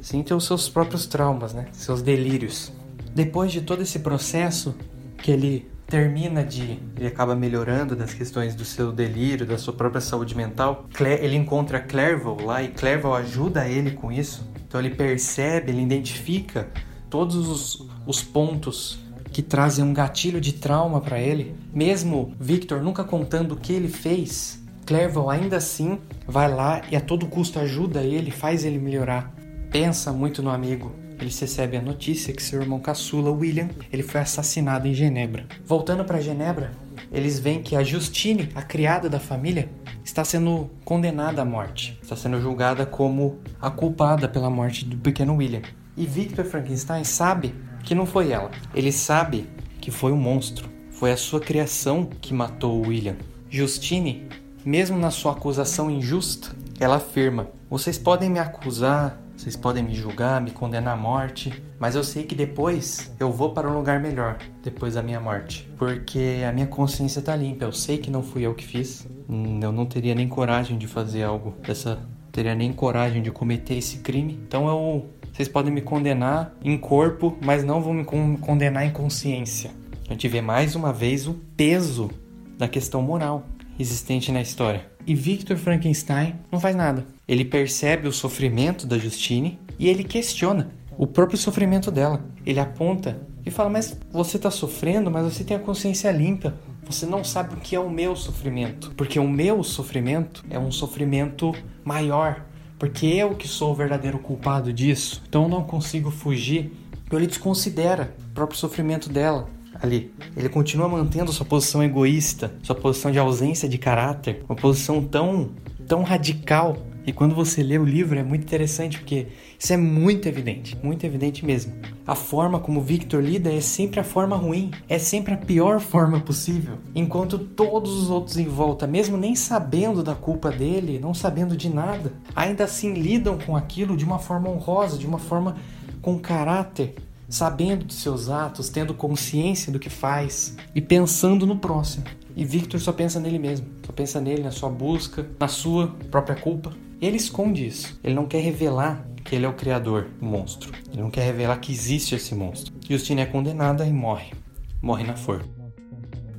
Sim, 0.00 0.22
ter 0.22 0.34
os 0.34 0.46
seus 0.46 0.68
próprios 0.68 1.06
traumas, 1.06 1.52
né? 1.52 1.66
Seus 1.72 2.02
delírios. 2.02 2.72
Depois 3.14 3.50
de 3.52 3.60
todo 3.60 3.82
esse 3.82 3.98
processo 3.98 4.74
que 5.22 5.30
ele 5.30 5.68
termina 5.88 6.44
de. 6.44 6.78
Ele 6.96 7.06
acaba 7.06 7.34
melhorando 7.34 7.96
das 7.96 8.14
questões 8.14 8.54
do 8.54 8.64
seu 8.64 8.92
delírio, 8.92 9.46
da 9.46 9.58
sua 9.58 9.72
própria 9.72 10.00
saúde 10.00 10.36
mental. 10.36 10.86
Ele 11.20 11.34
encontra 11.34 11.80
Clerval 11.80 12.40
lá 12.40 12.62
e 12.62 12.68
Clerval 12.68 13.14
ajuda 13.16 13.66
ele 13.66 13.92
com 13.92 14.12
isso. 14.12 14.46
Então 14.66 14.80
ele 14.80 14.90
percebe, 14.90 15.72
ele 15.72 15.82
identifica 15.82 16.68
todos 17.08 17.48
os, 17.48 17.88
os 18.06 18.22
pontos 18.22 19.00
que 19.32 19.42
trazem 19.42 19.84
um 19.84 19.92
gatilho 19.92 20.40
de 20.40 20.52
trauma 20.52 21.00
para 21.00 21.18
ele. 21.18 21.56
Mesmo 21.72 22.34
Victor 22.38 22.82
nunca 22.82 23.02
contando 23.02 23.52
o 23.52 23.56
que 23.56 23.72
ele 23.72 23.88
fez, 23.88 24.62
Clerval 24.86 25.30
ainda 25.30 25.56
assim 25.56 25.98
vai 26.26 26.52
lá 26.52 26.82
e 26.90 26.96
a 26.96 27.00
todo 27.00 27.26
custo 27.26 27.58
ajuda 27.58 28.02
ele, 28.02 28.30
faz 28.30 28.64
ele 28.64 28.78
melhorar 28.78 29.38
pensa 29.70 30.12
muito 30.12 30.42
no 30.42 30.50
amigo. 30.50 30.92
Ele 31.20 31.30
recebe 31.30 31.76
a 31.76 31.82
notícia 31.82 32.32
que 32.32 32.42
seu 32.42 32.60
irmão 32.60 32.78
caçula, 32.78 33.30
William, 33.30 33.68
ele 33.92 34.02
foi 34.02 34.20
assassinado 34.20 34.86
em 34.86 34.94
Genebra. 34.94 35.46
Voltando 35.64 36.04
para 36.04 36.20
Genebra, 36.20 36.72
eles 37.10 37.38
veem 37.38 37.62
que 37.62 37.74
a 37.74 37.82
Justine, 37.82 38.48
a 38.54 38.62
criada 38.62 39.08
da 39.08 39.18
família, 39.18 39.68
está 40.04 40.24
sendo 40.24 40.70
condenada 40.84 41.42
à 41.42 41.44
morte. 41.44 41.98
Está 42.02 42.14
sendo 42.14 42.40
julgada 42.40 42.86
como 42.86 43.38
a 43.60 43.70
culpada 43.70 44.28
pela 44.28 44.48
morte 44.48 44.84
do 44.84 44.96
pequeno 44.96 45.36
William. 45.36 45.62
E 45.96 46.06
Victor 46.06 46.44
Frankenstein 46.44 47.04
sabe 47.04 47.54
que 47.82 47.94
não 47.94 48.06
foi 48.06 48.30
ela. 48.30 48.50
Ele 48.74 48.92
sabe 48.92 49.48
que 49.80 49.90
foi 49.90 50.12
um 50.12 50.16
monstro. 50.16 50.68
Foi 50.90 51.12
a 51.12 51.16
sua 51.16 51.40
criação 51.40 52.08
que 52.20 52.34
matou 52.34 52.86
William. 52.86 53.16
Justine, 53.50 54.28
mesmo 54.64 54.98
na 54.98 55.10
sua 55.10 55.32
acusação 55.32 55.90
injusta, 55.90 56.54
ela 56.78 56.96
afirma: 56.96 57.48
Vocês 57.70 57.98
podem 57.98 58.30
me 58.30 58.38
acusar 58.38 59.20
vocês 59.38 59.54
podem 59.54 59.84
me 59.84 59.94
julgar, 59.94 60.40
me 60.40 60.50
condenar 60.50 60.94
à 60.94 60.96
morte, 60.96 61.62
mas 61.78 61.94
eu 61.94 62.02
sei 62.02 62.24
que 62.24 62.34
depois 62.34 63.14
eu 63.20 63.30
vou 63.30 63.52
para 63.54 63.70
um 63.70 63.74
lugar 63.74 64.00
melhor, 64.00 64.36
depois 64.64 64.94
da 64.94 65.02
minha 65.02 65.20
morte, 65.20 65.70
porque 65.78 66.42
a 66.46 66.50
minha 66.50 66.66
consciência 66.66 67.20
está 67.20 67.36
limpa. 67.36 67.64
Eu 67.64 67.72
sei 67.72 67.98
que 67.98 68.10
não 68.10 68.20
fui 68.20 68.42
eu 68.42 68.52
que 68.52 68.66
fiz. 68.66 69.06
Hum, 69.28 69.60
eu 69.62 69.70
não 69.70 69.86
teria 69.86 70.12
nem 70.12 70.26
coragem 70.26 70.76
de 70.76 70.88
fazer 70.88 71.22
algo 71.22 71.54
dessa, 71.64 72.00
teria 72.32 72.52
nem 72.52 72.72
coragem 72.72 73.22
de 73.22 73.30
cometer 73.30 73.74
esse 73.74 73.98
crime. 73.98 74.40
Então 74.48 74.66
eu, 74.66 75.06
vocês 75.32 75.48
podem 75.48 75.72
me 75.72 75.82
condenar 75.82 76.52
em 76.60 76.76
corpo, 76.76 77.38
mas 77.40 77.62
não 77.62 77.80
vão 77.80 77.94
me 77.94 78.04
condenar 78.38 78.84
em 78.84 78.90
consciência. 78.90 79.70
A 80.08 80.14
gente 80.14 80.26
vê 80.26 80.40
mais 80.40 80.74
uma 80.74 80.92
vez 80.92 81.28
o 81.28 81.34
peso 81.56 82.10
da 82.58 82.66
questão 82.66 83.00
moral 83.00 83.46
existente 83.78 84.32
na 84.32 84.40
história. 84.40 84.97
E 85.08 85.14
Victor 85.14 85.56
Frankenstein 85.56 86.34
não 86.52 86.60
faz 86.60 86.76
nada. 86.76 87.06
Ele 87.26 87.42
percebe 87.42 88.06
o 88.06 88.12
sofrimento 88.12 88.86
da 88.86 88.98
Justine 88.98 89.58
e 89.78 89.88
ele 89.88 90.04
questiona 90.04 90.70
o 90.98 91.06
próprio 91.06 91.38
sofrimento 91.38 91.90
dela. 91.90 92.22
Ele 92.44 92.60
aponta 92.60 93.18
e 93.46 93.50
fala: 93.50 93.70
Mas 93.70 93.98
você 94.12 94.36
está 94.36 94.50
sofrendo, 94.50 95.10
mas 95.10 95.24
você 95.24 95.42
tem 95.42 95.56
a 95.56 95.60
consciência 95.60 96.10
limpa. 96.10 96.54
Você 96.84 97.06
não 97.06 97.24
sabe 97.24 97.54
o 97.54 97.56
que 97.56 97.74
é 97.74 97.80
o 97.80 97.88
meu 97.88 98.14
sofrimento. 98.14 98.92
Porque 98.98 99.18
o 99.18 99.26
meu 99.26 99.64
sofrimento 99.64 100.44
é 100.50 100.58
um 100.58 100.70
sofrimento 100.70 101.54
maior. 101.82 102.44
Porque 102.78 103.06
eu 103.06 103.34
que 103.34 103.48
sou 103.48 103.72
o 103.72 103.74
verdadeiro 103.74 104.18
culpado 104.18 104.74
disso. 104.74 105.22
Então 105.26 105.44
eu 105.44 105.48
não 105.48 105.64
consigo 105.64 106.10
fugir. 106.10 106.70
Então 107.06 107.18
ele 107.18 107.26
desconsidera 107.26 108.14
o 108.30 108.34
próprio 108.34 108.58
sofrimento 108.58 109.08
dela 109.08 109.48
ali. 109.82 110.12
Ele 110.36 110.48
continua 110.48 110.88
mantendo 110.88 111.32
sua 111.32 111.46
posição 111.46 111.82
egoísta, 111.82 112.54
sua 112.62 112.74
posição 112.74 113.10
de 113.10 113.18
ausência 113.18 113.68
de 113.68 113.78
caráter, 113.78 114.44
uma 114.48 114.56
posição 114.56 115.02
tão, 115.02 115.50
tão 115.86 116.02
radical. 116.02 116.76
E 117.06 117.12
quando 117.12 117.34
você 117.34 117.62
lê 117.62 117.78
o 117.78 117.84
livro 117.84 118.18
é 118.18 118.22
muito 118.22 118.42
interessante 118.42 118.98
porque 118.98 119.28
isso 119.58 119.72
é 119.72 119.78
muito 119.78 120.28
evidente, 120.28 120.76
muito 120.82 121.06
evidente 121.06 121.42
mesmo. 121.42 121.72
A 122.06 122.14
forma 122.14 122.60
como 122.60 122.82
Victor 122.82 123.22
lida 123.22 123.50
é 123.50 123.62
sempre 123.62 123.98
a 123.98 124.04
forma 124.04 124.36
ruim, 124.36 124.70
é 124.86 124.98
sempre 124.98 125.32
a 125.32 125.36
pior 125.38 125.80
forma 125.80 126.20
possível. 126.20 126.76
Enquanto 126.94 127.38
todos 127.38 127.92
os 127.92 128.10
outros 128.10 128.36
em 128.36 128.46
volta, 128.46 128.86
mesmo 128.86 129.16
nem 129.16 129.34
sabendo 129.34 130.02
da 130.02 130.14
culpa 130.14 130.50
dele, 130.50 130.98
não 131.00 131.14
sabendo 131.14 131.56
de 131.56 131.70
nada, 131.70 132.12
ainda 132.36 132.64
assim 132.64 132.92
lidam 132.92 133.38
com 133.38 133.56
aquilo 133.56 133.96
de 133.96 134.04
uma 134.04 134.18
forma 134.18 134.50
honrosa, 134.50 134.98
de 134.98 135.06
uma 135.06 135.18
forma 135.18 135.56
com 136.02 136.18
caráter, 136.18 136.94
sabendo 137.28 137.84
de 137.84 137.94
seus 137.94 138.28
atos, 138.28 138.68
tendo 138.68 138.94
consciência 138.94 139.70
do 139.72 139.78
que 139.78 139.90
faz 139.90 140.56
e 140.74 140.80
pensando 140.80 141.46
no 141.46 141.58
próximo. 141.58 142.04
E 142.34 142.44
Victor 142.44 142.80
só 142.80 142.92
pensa 142.92 143.18
nele 143.20 143.38
mesmo, 143.38 143.66
só 143.84 143.92
pensa 143.92 144.20
nele, 144.20 144.42
na 144.42 144.50
sua 144.50 144.70
busca, 144.70 145.28
na 145.38 145.48
sua 145.48 145.88
própria 146.10 146.36
culpa. 146.36 146.72
E 147.00 147.06
ele 147.06 147.16
esconde 147.16 147.66
isso. 147.66 147.98
Ele 148.02 148.14
não 148.14 148.26
quer 148.26 148.40
revelar 148.40 149.06
que 149.24 149.34
ele 149.34 149.44
é 149.44 149.48
o 149.48 149.54
criador 149.54 150.08
do 150.18 150.24
monstro. 150.24 150.72
Ele 150.92 151.02
não 151.02 151.10
quer 151.10 151.24
revelar 151.24 151.58
que 151.58 151.72
existe 151.72 152.14
esse 152.14 152.34
monstro. 152.34 152.72
Justine 152.88 153.22
é 153.22 153.26
condenada 153.26 153.84
e 153.84 153.92
morre. 153.92 154.32
Morre 154.80 155.04
na 155.04 155.16
forca. 155.16 155.58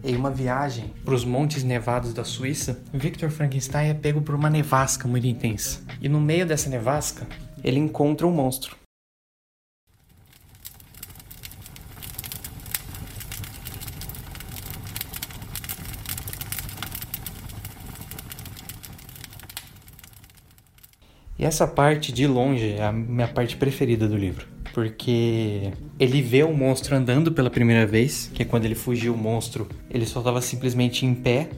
Em 0.02 0.16
uma 0.16 0.32
viagem 0.32 0.94
para 1.04 1.14
os 1.14 1.26
Montes 1.26 1.64
Nevados 1.64 2.14
da 2.14 2.24
Suíça, 2.24 2.82
Victor 2.94 3.30
Frankenstein 3.30 3.90
é 3.90 3.94
pego 3.94 4.22
por 4.22 4.34
uma 4.34 4.50
nevasca 4.50 5.08
muito 5.08 5.28
intensa. 5.28 5.82
E 6.02 6.08
no 6.08 6.22
meio 6.22 6.46
dessa 6.46 6.70
nevasca, 6.70 7.28
ele 7.62 7.80
encontra 7.80 8.26
um 8.26 8.32
monstro. 8.32 8.78
E 21.40 21.46
essa 21.46 21.66
parte, 21.66 22.12
de 22.12 22.28
longe, 22.28 22.74
é 22.74 22.84
a 22.84 22.92
minha 22.92 23.28
parte 23.30 23.56
preferida 23.56 24.10
do 24.10 24.18
livro. 24.18 24.46
Porque 24.74 25.72
ele 25.98 26.22
vê 26.22 26.44
o 26.44 26.54
monstro 26.54 26.98
andando 26.98 27.32
pela 27.32 27.50
primeira 27.50 27.88
vez, 27.88 28.30
que 28.34 28.44
é 28.44 28.46
quando 28.46 28.66
ele 28.66 28.76
fugiu 28.76 29.14
o 29.14 29.18
monstro, 29.18 29.66
ele 29.90 30.06
só 30.06 30.20
estava 30.20 30.42
simplesmente 30.42 31.06
em 31.06 31.16
pé 31.16 31.50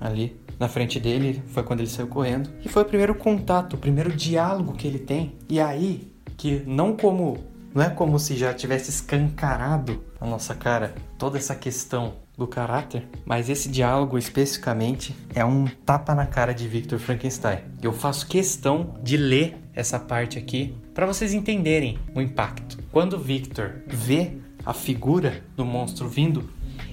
ali 0.00 0.34
na 0.58 0.66
frente 0.66 0.98
dele, 0.98 1.42
foi 1.48 1.62
quando 1.62 1.80
ele 1.80 1.90
saiu 1.90 2.08
correndo. 2.08 2.50
E 2.64 2.68
foi 2.70 2.82
o 2.82 2.86
primeiro 2.86 3.14
contato, 3.14 3.74
o 3.74 3.78
primeiro 3.78 4.10
diálogo 4.10 4.72
que 4.72 4.88
ele 4.88 4.98
tem. 4.98 5.34
E 5.46 5.60
aí, 5.60 6.10
que 6.38 6.62
não 6.66 6.96
como 6.96 7.36
não 7.74 7.82
é 7.82 7.90
como 7.90 8.18
se 8.18 8.34
já 8.34 8.54
tivesse 8.54 8.88
escancarado 8.88 10.02
na 10.18 10.26
nossa 10.26 10.54
cara 10.54 10.94
toda 11.18 11.36
essa 11.36 11.54
questão 11.54 12.14
do 12.38 12.46
caráter, 12.46 13.08
mas 13.26 13.50
esse 13.50 13.68
diálogo 13.68 14.16
especificamente 14.16 15.14
é 15.34 15.44
um 15.44 15.66
tapa 15.84 16.14
na 16.14 16.24
cara 16.24 16.54
de 16.54 16.68
Victor 16.68 17.00
Frankenstein. 17.00 17.58
Eu 17.82 17.92
faço 17.92 18.28
questão 18.28 18.94
de 19.02 19.16
ler 19.16 19.56
essa 19.74 19.98
parte 19.98 20.38
aqui 20.38 20.72
para 20.94 21.04
vocês 21.04 21.34
entenderem 21.34 21.98
o 22.14 22.20
impacto. 22.20 22.78
Quando 22.92 23.18
Victor 23.18 23.82
vê 23.88 24.38
a 24.64 24.72
figura 24.72 25.42
do 25.56 25.64
monstro 25.64 26.08
vindo, 26.08 26.48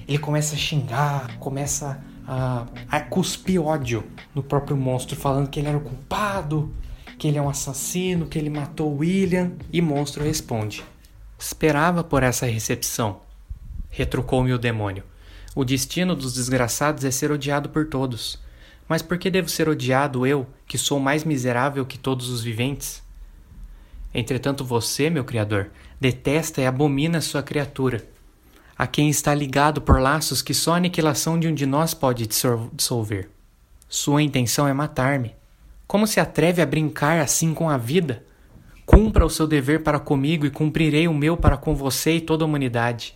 ele 0.08 0.18
começa 0.18 0.56
a 0.56 0.58
xingar, 0.58 1.38
começa 1.38 2.02
a, 2.26 2.66
a 2.90 3.00
cuspir 3.00 3.62
ódio 3.62 4.02
no 4.34 4.42
próprio 4.42 4.76
monstro, 4.76 5.14
falando 5.14 5.48
que 5.48 5.60
ele 5.60 5.68
era 5.68 5.78
o 5.78 5.80
culpado, 5.80 6.74
que 7.16 7.28
ele 7.28 7.38
é 7.38 7.42
um 7.42 7.48
assassino, 7.48 8.26
que 8.26 8.36
ele 8.36 8.50
matou 8.50 8.96
William, 8.96 9.52
e 9.72 9.80
monstro 9.80 10.24
responde: 10.24 10.82
Esperava 11.38 12.02
por 12.02 12.24
essa 12.24 12.46
recepção, 12.46 13.20
retrucou-me 13.90 14.52
o 14.52 14.58
demônio. 14.58 15.04
O 15.56 15.64
destino 15.64 16.14
dos 16.14 16.34
desgraçados 16.34 17.02
é 17.02 17.10
ser 17.10 17.32
odiado 17.32 17.70
por 17.70 17.86
todos. 17.86 18.38
Mas 18.86 19.00
por 19.00 19.16
que 19.16 19.30
devo 19.30 19.48
ser 19.48 19.70
odiado 19.70 20.26
eu, 20.26 20.46
que 20.66 20.76
sou 20.76 21.00
mais 21.00 21.24
miserável 21.24 21.86
que 21.86 21.96
todos 21.96 22.28
os 22.28 22.42
viventes? 22.42 23.02
Entretanto, 24.12 24.62
você, 24.62 25.08
meu 25.08 25.24
Criador, 25.24 25.70
detesta 25.98 26.60
e 26.60 26.66
abomina 26.66 27.22
sua 27.22 27.42
criatura, 27.42 28.06
a 28.76 28.86
quem 28.86 29.08
está 29.08 29.34
ligado 29.34 29.80
por 29.80 29.98
laços 29.98 30.42
que 30.42 30.52
só 30.52 30.74
a 30.74 30.76
aniquilação 30.76 31.40
de 31.40 31.48
um 31.48 31.54
de 31.54 31.64
nós 31.64 31.94
pode 31.94 32.26
dissolver. 32.26 33.30
Sua 33.88 34.22
intenção 34.22 34.68
é 34.68 34.74
matar-me. 34.74 35.34
Como 35.86 36.06
se 36.06 36.20
atreve 36.20 36.60
a 36.60 36.66
brincar 36.66 37.18
assim 37.18 37.54
com 37.54 37.70
a 37.70 37.78
vida? 37.78 38.22
Cumpra 38.84 39.24
o 39.24 39.30
seu 39.30 39.46
dever 39.46 39.82
para 39.82 39.98
comigo 39.98 40.44
e 40.44 40.50
cumprirei 40.50 41.08
o 41.08 41.14
meu 41.14 41.34
para 41.34 41.56
com 41.56 41.74
você 41.74 42.16
e 42.16 42.20
toda 42.20 42.44
a 42.44 42.46
humanidade. 42.46 43.14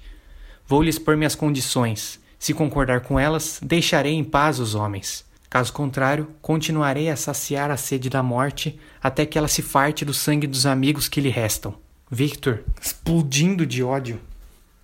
Vou 0.67 0.83
lhes 0.83 0.99
pôr 0.99 1.19
minhas 1.19 1.35
condições. 1.35 2.20
Se 2.41 2.55
concordar 2.55 3.03
com 3.03 3.21
elas, 3.21 3.61
deixarei 3.63 4.15
em 4.15 4.25
paz 4.25 4.59
os 4.59 4.75
homens. 4.75 5.27
Caso 5.51 5.71
contrário, 5.75 6.29
continuarei 6.41 7.11
a 7.11 7.17
saciar 7.17 7.71
a 7.71 7.77
sede 7.77 8.09
da 8.09 8.23
morte 8.23 8.81
até 9.03 9.27
que 9.27 9.37
ela 9.37 9.47
se 9.47 9.61
farte 9.61 10.07
do 10.07 10.15
sangue 10.15 10.47
dos 10.47 10.65
amigos 10.65 11.07
que 11.07 11.21
lhe 11.21 11.29
restam. 11.29 11.75
Victor, 12.11 12.65
explodindo 12.81 13.67
de 13.67 13.83
ódio, 13.83 14.19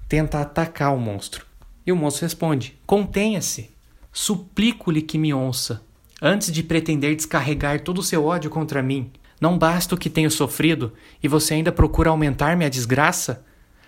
tenta 0.06 0.38
atacar 0.38 0.94
o 0.94 0.98
monstro. 0.98 1.46
E 1.86 1.90
o 1.90 1.96
monstro 1.96 2.26
responde: 2.26 2.78
Contenha-se. 2.86 3.70
Suplico-lhe 4.12 5.00
que 5.00 5.16
me 5.16 5.32
ouça. 5.32 5.82
Antes 6.20 6.52
de 6.52 6.62
pretender 6.62 7.16
descarregar 7.16 7.80
todo 7.80 7.98
o 7.98 8.02
seu 8.02 8.26
ódio 8.26 8.50
contra 8.50 8.82
mim, 8.82 9.10
não 9.40 9.56
basta 9.56 9.94
o 9.94 9.98
que 9.98 10.10
tenho 10.10 10.30
sofrido 10.30 10.92
e 11.22 11.28
você 11.28 11.54
ainda 11.54 11.72
procura 11.72 12.10
aumentar 12.10 12.54
minha 12.54 12.70
desgraça? 12.70 13.44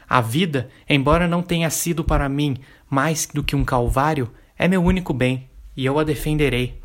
A 0.09 0.23
vida, 0.23 0.71
embora 0.89 1.29
não 1.29 1.43
tenha 1.43 1.69
sido 1.69 2.03
para 2.03 2.31
mim 2.31 2.57
mais 2.89 3.29
do 3.33 3.43
que 3.43 3.55
um 3.55 3.65
calvário, 3.65 4.31
é 4.59 4.67
meu 4.67 4.83
único 4.83 5.13
bem, 5.13 5.49
e 5.77 5.85
eu 5.85 5.99
a 5.99 6.05
defenderei. 6.05 6.81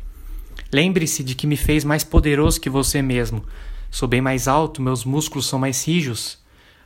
Lembre-se 0.72 1.22
de 1.22 1.34
que 1.34 1.46
me 1.46 1.56
fez 1.56 1.84
mais 1.84 2.04
poderoso 2.04 2.60
que 2.60 2.70
você 2.70 3.00
mesmo. 3.00 3.44
Sou 3.90 4.08
bem 4.08 4.20
mais 4.20 4.48
alto, 4.48 4.82
meus 4.82 5.04
músculos 5.04 5.46
são 5.46 5.58
mais 5.58 5.86
rijos, 5.86 6.38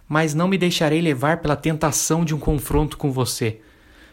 mas 0.08 0.34
não 0.34 0.48
me 0.48 0.58
deixarei 0.58 1.00
levar 1.00 1.38
pela 1.38 1.56
tentação 1.56 2.24
de 2.24 2.34
um 2.34 2.38
confronto 2.38 2.96
com 2.96 3.10
você. 3.10 3.60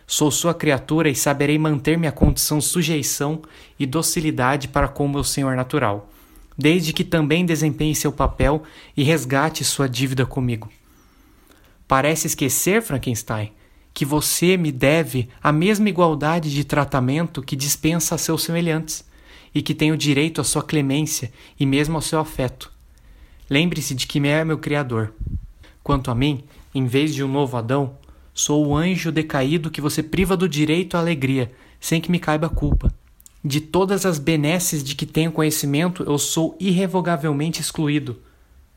Sou 0.07 0.29
sua 0.29 0.53
criatura 0.53 1.09
e 1.09 1.15
saberei 1.15 1.57
manter 1.57 1.97
minha 1.97 2.11
condição 2.11 2.61
sujeição 2.61 3.41
e 3.79 3.85
docilidade 3.85 4.67
para 4.67 4.87
com 4.87 5.07
meu 5.07 5.23
senhor 5.23 5.55
natural, 5.55 6.09
desde 6.57 6.93
que 6.93 7.03
também 7.03 7.45
desempenhe 7.45 7.95
seu 7.95 8.11
papel 8.11 8.63
e 8.95 9.03
resgate 9.03 9.63
sua 9.63 9.89
dívida 9.89 10.25
comigo. 10.25 10.69
Parece 11.87 12.27
esquecer, 12.27 12.81
Frankenstein, 12.81 13.51
que 13.95 14.03
você 14.03 14.57
me 14.57 14.73
deve 14.73 15.29
a 15.41 15.53
mesma 15.53 15.87
igualdade 15.87 16.53
de 16.53 16.65
tratamento 16.65 17.41
que 17.41 17.55
dispensa 17.55 18.13
a 18.13 18.17
seus 18.17 18.43
semelhantes 18.43 19.05
e 19.53 19.61
que 19.61 19.73
tenho 19.73 19.95
direito 19.95 20.41
à 20.41 20.43
sua 20.43 20.61
clemência 20.61 21.31
e 21.57 21.65
mesmo 21.65 21.95
ao 21.95 22.01
seu 22.01 22.19
afeto. 22.19 22.69
Lembre-se 23.49 23.95
de 23.95 24.05
que 24.05 24.19
é 24.27 24.43
meu 24.43 24.57
Criador. 24.57 25.13
Quanto 25.81 26.11
a 26.11 26.15
mim, 26.15 26.43
em 26.73 26.85
vez 26.85 27.15
de 27.15 27.23
um 27.23 27.27
novo 27.29 27.55
Adão, 27.55 27.95
sou 28.33 28.67
o 28.67 28.75
anjo 28.75 29.13
decaído 29.13 29.71
que 29.71 29.79
você 29.79 30.03
priva 30.03 30.35
do 30.35 30.49
direito 30.49 30.97
à 30.97 30.99
alegria, 30.99 31.53
sem 31.79 32.01
que 32.01 32.11
me 32.11 32.19
caiba 32.19 32.49
culpa. 32.49 32.93
De 33.41 33.61
todas 33.61 34.05
as 34.05 34.19
benesses 34.19 34.83
de 34.83 34.93
que 34.93 35.05
tenho 35.05 35.31
conhecimento, 35.31 36.03
eu 36.03 36.17
sou 36.17 36.57
irrevogavelmente 36.59 37.61
excluído. 37.61 38.19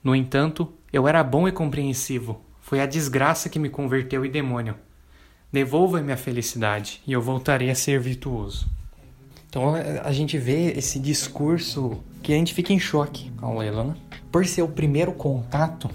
No 0.05 0.15
entanto, 0.15 0.73
eu 0.93 1.09
era 1.09 1.25
bom 1.25 1.49
e 1.49 1.51
compreensivo. 1.51 2.41
Foi 2.61 2.81
a 2.81 2.87
desgraça 2.87 3.49
que 3.49 3.59
me 3.59 3.69
converteu 3.69 4.25
em 4.25 4.31
demônio. 4.31 4.77
Devolva-me 5.53 6.13
a 6.13 6.17
felicidade 6.17 7.01
e 7.07 7.13
eu 7.13 7.23
voltarei 7.23 7.71
a 7.71 7.75
ser 7.75 7.99
virtuoso. 7.99 8.69
Então 9.49 9.75
a 9.75 10.13
gente 10.13 10.37
vê 10.37 10.73
esse 10.73 10.99
discurso 10.99 12.03
que 12.23 12.33
a 12.33 12.37
gente 12.37 12.53
fica 12.53 12.73
em 12.73 12.79
choque 12.79 13.33
ao 13.41 13.57
lê-lo, 13.57 13.83
né? 13.83 13.95
Por 14.31 14.45
ser 14.45 14.63
o 14.63 14.69
primeiro 14.69 15.13
contato 15.13 15.91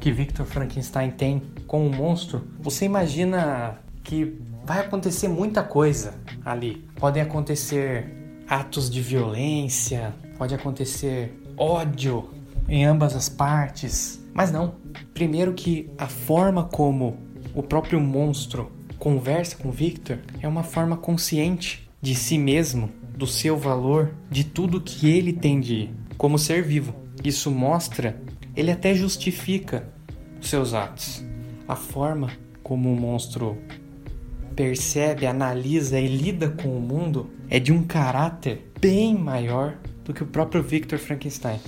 que 0.00 0.10
Victor 0.10 0.46
Frankenstein 0.46 1.10
tem 1.10 1.42
com 1.66 1.86
o 1.86 1.94
monstro, 1.94 2.42
você 2.58 2.84
imagina 2.84 3.78
que 4.02 4.36
vai 4.64 4.80
acontecer 4.80 5.28
muita 5.28 5.62
coisa 5.62 6.14
ali. 6.44 6.84
Podem 6.96 7.22
acontecer 7.22 8.12
atos 8.48 8.90
de 8.90 9.00
violência, 9.00 10.12
pode 10.36 10.54
acontecer 10.54 11.40
ódio 11.56 12.30
em 12.68 12.84
ambas 12.84 13.14
as 13.14 13.28
partes. 13.28 14.20
Mas 14.34 14.50
não. 14.50 14.74
Primeiro 15.14 15.52
que 15.52 15.88
a 15.96 16.06
forma 16.06 16.64
como 16.64 17.16
o 17.54 17.62
próprio 17.62 18.00
monstro 18.00 18.72
conversa 18.98 19.56
com 19.56 19.70
Victor 19.70 20.18
é 20.40 20.48
uma 20.48 20.62
forma 20.62 20.96
consciente 20.96 21.88
de 22.00 22.14
si 22.14 22.38
mesmo, 22.38 22.90
do 23.16 23.26
seu 23.26 23.56
valor, 23.56 24.14
de 24.30 24.44
tudo 24.44 24.80
que 24.80 25.08
ele 25.08 25.32
tem 25.32 25.60
de 25.60 25.90
como 26.16 26.38
ser 26.38 26.62
vivo. 26.62 26.94
Isso 27.24 27.50
mostra, 27.50 28.20
ele 28.54 28.70
até 28.70 28.94
justifica 28.94 29.88
os 30.40 30.48
seus 30.48 30.74
atos. 30.74 31.24
A 31.66 31.76
forma 31.76 32.30
como 32.62 32.92
o 32.92 32.96
monstro 32.96 33.58
percebe, 34.54 35.26
analisa 35.26 35.98
e 36.00 36.08
lida 36.08 36.48
com 36.48 36.76
o 36.76 36.80
mundo 36.80 37.30
é 37.48 37.58
de 37.58 37.72
um 37.72 37.82
caráter 37.82 38.70
bem 38.80 39.16
maior 39.16 39.78
do 40.04 40.12
que 40.12 40.22
o 40.22 40.26
próprio 40.26 40.62
Victor 40.62 40.98
Frankenstein. 40.98 41.60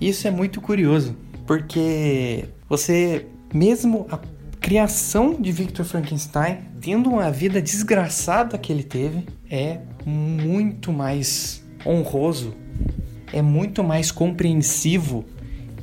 Isso 0.00 0.28
é 0.28 0.30
muito 0.30 0.60
curioso, 0.60 1.16
porque 1.46 2.44
você, 2.68 3.26
mesmo 3.52 4.06
a 4.10 4.18
criação 4.60 5.34
de 5.40 5.52
Victor 5.52 5.84
Frankenstein, 5.84 6.58
tendo 6.80 7.10
uma 7.10 7.30
vida 7.30 7.60
desgraçada 7.60 8.58
que 8.58 8.72
ele 8.72 8.82
teve, 8.82 9.26
é 9.50 9.80
muito 10.04 10.92
mais 10.92 11.64
honroso, 11.84 12.54
é 13.32 13.42
muito 13.42 13.82
mais 13.84 14.10
compreensivo 14.10 15.24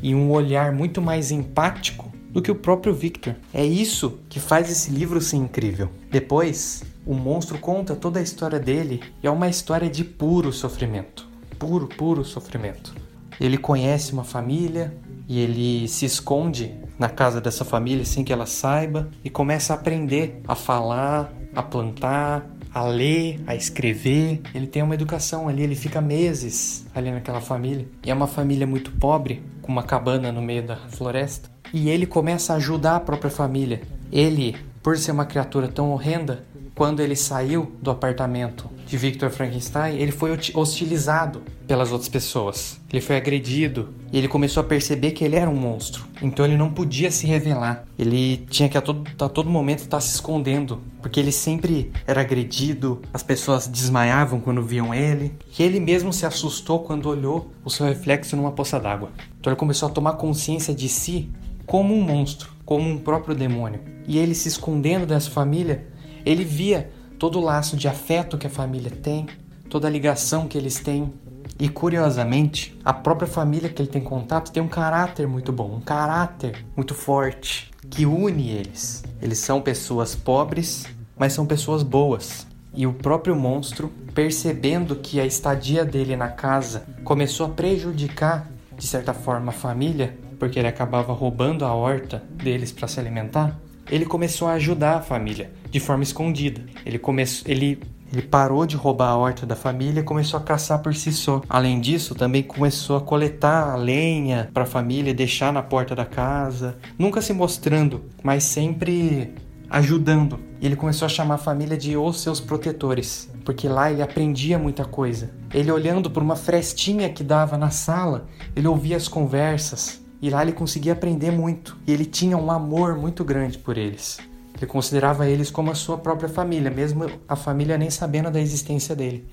e 0.02 0.14
um 0.14 0.32
olhar 0.32 0.74
muito 0.74 1.02
mais 1.02 1.32
empático 1.32 2.12
do 2.30 2.42
que 2.42 2.52
o 2.52 2.56
próprio 2.56 2.94
Victor. 2.94 3.36
É 3.54 3.64
isso 3.64 4.20
que 4.28 4.40
faz 4.40 4.70
esse 4.70 4.92
livro 4.92 5.22
ser 5.22 5.38
incrível. 5.38 5.90
Depois, 6.12 6.84
o 7.06 7.14
monstro 7.14 7.58
conta 7.60 7.96
toda 7.96 8.20
a 8.20 8.24
história 8.24 8.60
dele 8.60 9.02
e 9.22 9.28
é 9.28 9.32
uma 9.32 9.48
história 9.48 9.90
de 9.90 10.04
puro 10.04 10.52
sofrimento. 10.52 11.28
Puro, 11.60 11.88
puro 11.88 12.26
sofrimento. 12.26 12.94
Ele 13.40 13.58
conhece 13.58 14.14
uma 14.14 14.24
família 14.24 14.94
e 15.28 15.40
ele 15.40 15.88
se 15.88 16.06
esconde 16.06 16.74
na 16.98 17.10
casa 17.10 17.42
dessa 17.42 17.66
família 17.66 18.06
sem 18.06 18.24
que 18.24 18.32
ela 18.32 18.46
saiba 18.46 19.10
e 19.24 19.30
começa 19.30 19.74
a 19.74 19.76
aprender 19.76 20.42
a 20.48 20.56
falar, 20.56 21.34
a 21.56 21.62
plantar, 21.62 22.48
a 22.74 22.84
ler, 22.84 23.42
a 23.46 23.56
escrever. 23.56 24.42
Ele 24.54 24.68
tem 24.68 24.82
uma 24.82 24.96
educação 24.96 25.48
ali, 25.48 25.62
ele 25.64 25.76
fica 25.76 26.02
meses 26.02 26.86
ali 26.94 27.12
naquela 27.12 27.42
família. 27.42 27.88
E 28.04 28.10
é 28.10 28.14
uma 28.14 28.28
família 28.28 28.66
muito 28.66 28.92
pobre, 28.92 29.44
com 29.62 29.72
uma 29.72 29.84
cabana 29.84 30.32
no 30.32 30.42
meio 30.42 30.66
da 30.66 30.76
floresta. 30.76 31.50
E 31.74 31.90
ele 31.90 32.06
começa 32.06 32.54
a 32.54 32.58
ajudar 32.58 32.96
a 32.96 33.00
própria 33.00 33.32
família. 33.32 33.82
Ele, 34.12 34.56
por 34.82 34.98
ser 34.98 35.12
uma 35.12 35.26
criatura 35.26 35.68
tão 35.68 35.92
horrenda, 35.92 36.46
quando 36.76 37.02
ele 37.02 37.16
saiu 37.16 37.72
do 37.82 37.92
apartamento 37.92 38.70
de 38.88 38.98
Victor 38.98 39.30
Frankenstein, 39.30 39.98
ele 39.98 40.12
foi 40.12 40.38
hostilizado 40.54 41.44
pelas 41.68 41.92
outras 41.92 42.10
pessoas. 42.10 42.80
Ele 42.92 43.02
foi 43.02 43.16
agredido 43.16 43.94
e 44.12 44.18
ele 44.18 44.28
começou 44.28 44.62
a 44.62 44.64
perceber 44.64 45.12
que 45.12 45.24
ele 45.24 45.36
era 45.36 45.50
um 45.50 45.56
monstro. 45.56 46.06
Então 46.22 46.46
ele 46.46 46.58
não 46.58 46.72
podia 46.72 47.12
se 47.12 47.26
revelar. 47.26 47.86
Ele 47.98 48.38
tinha 48.50 48.68
que 48.68 48.78
a 48.78 48.82
todo, 48.82 49.04
a 49.20 49.30
todo 49.30 49.50
momento 49.50 49.80
estar 49.80 50.02
se 50.02 50.16
escondendo, 50.16 50.82
porque 51.02 51.20
ele 51.20 51.32
sempre 51.32 51.92
era 52.06 52.22
agredido, 52.22 53.02
as 53.14 53.24
pessoas 53.24 53.68
desmaiavam 53.68 54.40
quando 54.40 54.62
viam 54.62 54.94
ele. 54.94 55.34
E 55.58 55.64
ele 55.64 55.80
mesmo 55.80 56.12
se 56.12 56.26
assustou 56.26 56.80
quando 56.80 57.08
olhou 57.08 57.52
o 57.64 57.70
seu 57.70 57.86
reflexo 57.86 58.36
numa 58.36 58.52
poça 58.52 58.80
d'água. 58.80 59.12
Então 59.40 59.52
ele 59.52 59.60
começou 59.60 59.90
a 59.90 59.92
tomar 59.92 60.14
consciência 60.14 60.74
de 60.74 60.90
si 60.90 61.30
como 61.66 61.94
um 61.94 62.02
monstro, 62.02 62.52
como 62.66 62.90
um 62.90 62.98
próprio 62.98 63.36
demônio. 63.36 63.80
E 64.08 64.18
ele 64.18 64.36
se 64.36 64.48
escondendo 64.48 65.06
dessa 65.06 65.30
família, 65.30 65.88
ele 66.26 66.44
via 66.44 66.92
todo 67.20 67.40
o 67.40 67.42
laço 67.44 67.78
de 67.78 67.88
afeto 67.88 68.38
que 68.38 68.48
a 68.48 68.50
família 68.50 68.92
tem, 68.92 69.28
toda 69.70 69.88
a 69.88 69.92
ligação 69.92 70.48
que 70.48 70.58
eles 70.58 70.80
têm. 70.80 71.14
E 71.60 71.70
curiosamente, 71.70 72.78
a 72.84 72.94
própria 72.94 73.28
família 73.28 73.70
que 73.70 73.82
ele 73.82 73.90
tem 73.90 74.02
contato 74.02 74.52
tem 74.52 74.62
um 74.62 74.68
caráter 74.68 75.28
muito 75.28 75.52
bom, 75.52 75.76
um 75.76 75.82
caráter 75.82 76.66
muito 76.76 76.94
forte 76.94 77.72
que 77.90 78.06
une 78.06 78.50
eles. 78.50 79.04
Eles 79.22 79.38
são 79.38 79.62
pessoas 79.62 80.16
pobres, 80.16 80.86
mas 81.18 81.34
são 81.34 81.46
pessoas 81.46 81.84
boas. 81.84 82.48
E 82.74 82.88
o 82.88 82.94
próprio 82.94 83.36
monstro, 83.36 83.92
percebendo 84.16 84.96
que 84.96 85.20
a 85.20 85.26
estadia 85.26 85.86
dele 85.86 86.16
na 86.16 86.30
casa 86.30 86.86
começou 87.04 87.46
a 87.46 87.50
prejudicar 87.50 88.50
de 88.76 88.88
certa 88.88 89.14
forma 89.14 89.52
a 89.52 89.56
família, 89.56 90.18
porque 90.40 90.58
ele 90.58 90.68
acabava 90.68 91.14
roubando 91.14 91.64
a 91.64 91.74
horta 91.74 92.24
deles 92.32 92.72
para 92.72 92.88
se 92.88 93.00
alimentar, 93.00 93.60
ele 93.90 94.06
começou 94.06 94.48
a 94.48 94.54
ajudar 94.54 94.98
a 94.98 95.02
família 95.02 95.52
de 95.70 95.80
forma 95.80 96.04
escondida. 96.04 96.62
Ele 96.86 97.00
começou, 97.00 97.50
ele 97.50 97.82
ele 98.14 98.22
parou 98.22 98.64
de 98.64 98.76
roubar 98.76 99.10
a 99.10 99.18
horta 99.18 99.44
da 99.44 99.56
família 99.56 100.02
e 100.02 100.04
começou 100.04 100.40
a 100.40 100.44
caçar 100.44 100.84
por 100.84 100.94
si 100.94 101.12
só. 101.12 101.42
Além 101.50 101.82
disso, 101.82 102.14
também 102.14 102.44
começou 102.44 102.96
a 102.96 103.02
coletar 103.02 103.72
a 103.72 103.76
lenha 103.76 104.52
para 104.54 104.64
a 104.64 104.68
família 104.68 105.10
e 105.10 105.16
deixar 105.16 105.52
na 105.52 105.64
porta 105.64 105.96
da 105.96 106.06
casa, 106.06 106.78
nunca 106.96 107.24
se 107.24 107.34
mostrando, 107.34 108.04
mas 108.24 108.44
sempre 108.44 109.34
ajudando. 109.68 110.40
E 110.62 110.68
ele 110.68 110.76
começou 110.76 111.08
a 111.08 111.10
chamar 111.10 111.36
a 111.36 111.40
família 111.40 111.76
de 111.76 111.98
os 111.98 112.22
seus 112.22 112.40
protetores, 112.40 113.32
porque 113.44 113.68
lá 113.68 113.92
ele 113.92 114.04
aprendia 114.04 114.60
muita 114.60 114.86
coisa. 114.86 115.32
Ele 115.52 115.72
olhando 115.72 116.12
por 116.12 116.22
uma 116.22 116.36
frestinha 116.36 117.10
que 117.10 117.24
dava 117.24 117.58
na 117.58 117.72
sala, 117.72 118.28
ele 118.56 118.68
ouvia 118.68 118.96
as 118.96 119.08
conversas, 119.08 120.03
e 120.24 120.30
lá 120.30 120.42
ele 120.42 120.54
conseguia 120.54 120.94
aprender 120.94 121.32
muito. 121.32 121.78
E 121.86 121.92
ele 121.92 122.06
tinha 122.06 122.38
um 122.38 122.50
amor 122.50 122.96
muito 122.96 123.26
grande 123.26 123.58
por 123.58 123.78
eles. 123.78 124.20
Ele 124.56 124.66
considerava 124.66 125.28
eles 125.28 125.52
como 125.52 125.70
a 125.70 125.76
sua 125.76 125.98
própria 125.98 126.30
família, 126.30 126.72
mesmo 126.72 127.12
a 127.28 127.36
família 127.36 127.78
nem 127.78 127.90
sabendo 127.90 128.32
da 128.32 128.40
existência 128.40 128.96
dele. 128.96 129.28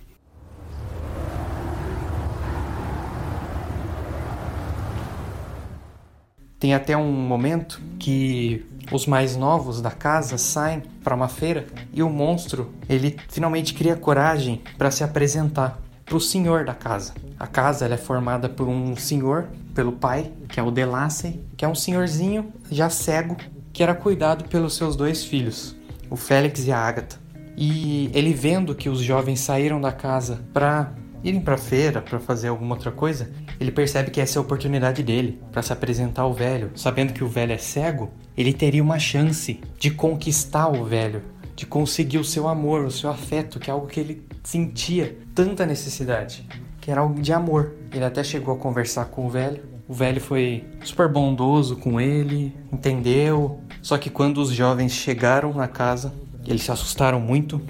Tem 6.59 6.75
até 6.75 6.97
um 6.97 7.13
momento 7.13 7.81
que 7.97 8.67
os 8.91 9.07
mais 9.07 9.37
novos 9.37 9.81
da 9.81 9.93
casa 9.93 10.37
saem 10.37 10.83
para 11.05 11.15
uma 11.15 11.29
feira 11.29 11.69
e 11.93 12.03
o 12.03 12.11
monstro, 12.11 12.75
ele 12.89 13.17
finalmente 13.29 13.75
cria 13.75 13.95
coragem 13.95 14.61
para 14.77 14.91
se 14.91 15.05
apresentar 15.05 15.81
para 16.11 16.17
o 16.17 16.21
senhor 16.21 16.65
da 16.65 16.75
casa. 16.75 17.15
A 17.39 17.47
casa 17.47 17.87
é 17.87 17.97
formada 17.97 18.49
por 18.49 18.67
um 18.67 18.97
senhor, 18.97 19.47
pelo 19.73 19.93
pai, 19.93 20.33
que 20.49 20.59
é 20.59 20.63
o 20.63 20.69
Delancey, 20.69 21.41
que 21.57 21.65
é 21.65 21.69
um 21.69 21.75
senhorzinho 21.75 22.53
já 22.69 22.91
cego, 22.91 23.37
que 23.73 23.81
era 23.81 23.95
cuidado 23.95 24.43
pelos 24.49 24.75
seus 24.75 24.97
dois 24.97 25.25
filhos, 25.25 25.77
o 26.11 26.17
Félix 26.17 26.67
e 26.67 26.73
a 26.73 26.79
Agatha. 26.79 27.17
E 27.57 28.11
ele 28.13 28.35
vendo 28.35 28.75
que 28.75 28.89
os 28.89 28.99
jovens 28.99 29.39
saíram 29.39 29.81
da 29.81 29.93
casa 29.93 30.41
para 30.53 30.93
irem 31.23 31.41
para 31.41 31.57
feira, 31.57 32.03
para 32.03 32.19
fazer 32.19 32.49
alguma 32.49 32.75
outra 32.75 32.91
coisa, 32.91 33.31
ele 33.61 33.71
percebe 33.71 34.11
que 34.11 34.21
essa 34.21 34.37
é 34.37 34.41
a 34.41 34.43
oportunidade 34.43 35.05
dele 35.05 35.41
para 35.53 35.63
se 35.63 35.73
apresentar 35.73 36.23
ao 36.23 36.35
velho. 36.35 36.73
Sabendo 36.75 37.13
que 37.13 37.23
o 37.23 37.29
velho 37.29 37.53
é 37.53 37.59
cego, 37.59 38.11
ele 38.37 38.53
teria 38.53 38.83
uma 38.83 38.99
chance 38.99 39.61
de 39.79 39.93
conquistar 39.93 40.67
o 40.67 40.85
velho, 40.85 41.23
de 41.55 41.67
conseguir 41.67 42.19
o 42.19 42.25
seu 42.25 42.49
amor, 42.49 42.85
o 42.85 42.91
seu 42.91 43.09
afeto, 43.09 43.61
que 43.61 43.71
é 43.71 43.73
algo 43.73 43.87
que 43.87 44.01
ele 44.01 44.30
sentia 44.43 45.19
tanta 45.35 45.67
necessidade, 45.67 46.47
que 46.81 46.91
era 46.91 47.01
algo 47.01 47.21
de 47.21 47.33
amor. 47.33 47.73
Ele 47.93 48.05
até 48.05 48.23
chegou 48.23 48.55
a 48.55 48.59
conversar 48.59 49.07
com 49.07 49.27
o 49.27 49.31
velho. 49.31 49.63
O 49.89 49.95
velho 49.95 50.21
foi 50.21 50.65
super 50.85 51.09
bondoso 51.09 51.77
com 51.77 52.01
ele, 52.01 52.55
entendeu. 52.73 53.61
Só 53.83 53.99
que 53.99 54.09
quando 54.09 54.39
os 54.39 54.51
jovens 54.51 54.93
chegaram 54.93 55.53
na 55.53 55.67
casa, 55.67 56.13
eles 56.47 56.63
se 56.63 56.71
assustaram 56.71 57.21
muito. 57.21 57.61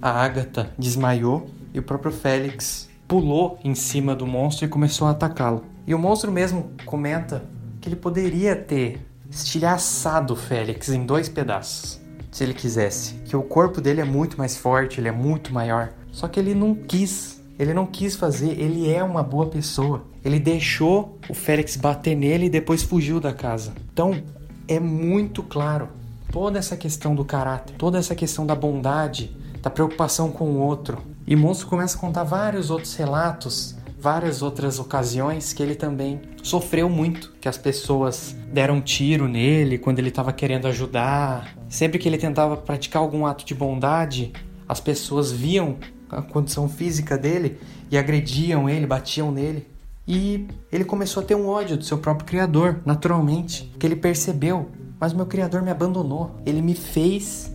A 0.00 0.10
Agatha 0.10 0.70
desmaiou 0.78 1.48
e 1.74 1.78
o 1.78 1.82
próprio 1.82 2.12
Félix 2.12 2.88
pulou 3.06 3.58
em 3.64 3.74
cima 3.74 4.14
do 4.14 4.26
monstro 4.26 4.64
e 4.64 4.68
começou 4.68 5.06
a 5.06 5.10
atacá-lo. 5.10 5.64
E 5.86 5.94
o 5.94 5.98
monstro 5.98 6.30
mesmo 6.30 6.70
comenta 6.84 7.44
que 7.80 7.88
ele 7.88 7.96
poderia 7.96 8.54
ter 8.54 9.04
estilhaçado 9.30 10.36
Félix 10.36 10.88
em 10.88 11.04
dois 11.04 11.28
pedaços 11.28 12.02
se 12.32 12.42
ele 12.42 12.54
quisesse. 12.54 13.14
Que 13.26 13.36
o 13.36 13.42
corpo 13.42 13.80
dele 13.80 14.00
é 14.00 14.04
muito 14.04 14.36
mais 14.38 14.56
forte, 14.56 14.98
ele 14.98 15.08
é 15.08 15.12
muito 15.12 15.52
maior. 15.52 15.92
Só 16.10 16.26
que 16.26 16.40
ele 16.40 16.54
não 16.54 16.74
quis. 16.74 17.40
Ele 17.58 17.74
não 17.74 17.86
quis 17.86 18.16
fazer, 18.16 18.58
ele 18.58 18.90
é 18.90 19.04
uma 19.04 19.22
boa 19.22 19.46
pessoa. 19.46 20.02
Ele 20.24 20.40
deixou 20.40 21.18
o 21.28 21.34
Félix 21.34 21.76
bater 21.76 22.16
nele 22.16 22.46
e 22.46 22.50
depois 22.50 22.82
fugiu 22.82 23.20
da 23.20 23.32
casa. 23.32 23.72
Então, 23.92 24.20
é 24.66 24.80
muito 24.80 25.42
claro 25.42 25.90
toda 26.32 26.58
essa 26.58 26.76
questão 26.76 27.14
do 27.14 27.24
caráter, 27.24 27.76
toda 27.76 27.98
essa 27.98 28.14
questão 28.14 28.46
da 28.46 28.54
bondade, 28.54 29.36
da 29.60 29.68
preocupação 29.68 30.32
com 30.32 30.46
o 30.46 30.58
outro. 30.58 30.98
E 31.26 31.36
Monstro 31.36 31.68
começa 31.68 31.96
a 31.96 32.00
contar 32.00 32.24
vários 32.24 32.70
outros 32.70 32.96
relatos 32.96 33.76
várias 34.02 34.42
outras 34.42 34.80
ocasiões 34.80 35.52
que 35.52 35.62
ele 35.62 35.76
também 35.76 36.20
sofreu 36.42 36.90
muito, 36.90 37.32
que 37.40 37.48
as 37.48 37.56
pessoas 37.56 38.36
deram 38.52 38.74
um 38.74 38.80
tiro 38.80 39.28
nele 39.28 39.78
quando 39.78 40.00
ele 40.00 40.08
estava 40.08 40.32
querendo 40.32 40.66
ajudar. 40.66 41.54
Sempre 41.72 41.98
que 41.98 42.06
ele 42.06 42.18
tentava 42.18 42.54
praticar 42.54 43.00
algum 43.00 43.24
ato 43.24 43.46
de 43.46 43.54
bondade, 43.54 44.30
as 44.68 44.78
pessoas 44.78 45.32
viam 45.32 45.78
a 46.10 46.20
condição 46.20 46.68
física 46.68 47.16
dele 47.16 47.58
e 47.90 47.96
agrediam 47.96 48.68
ele, 48.68 48.86
batiam 48.86 49.32
nele. 49.32 49.66
E 50.06 50.46
ele 50.70 50.84
começou 50.84 51.22
a 51.22 51.24
ter 51.24 51.34
um 51.34 51.48
ódio 51.48 51.78
do 51.78 51.82
seu 51.82 51.96
próprio 51.96 52.26
criador, 52.26 52.82
naturalmente, 52.84 53.72
que 53.78 53.86
ele 53.86 53.96
percebeu, 53.96 54.68
mas 55.00 55.14
meu 55.14 55.24
criador 55.24 55.62
me 55.62 55.70
abandonou. 55.70 56.32
Ele 56.44 56.60
me 56.60 56.74
fez 56.74 57.50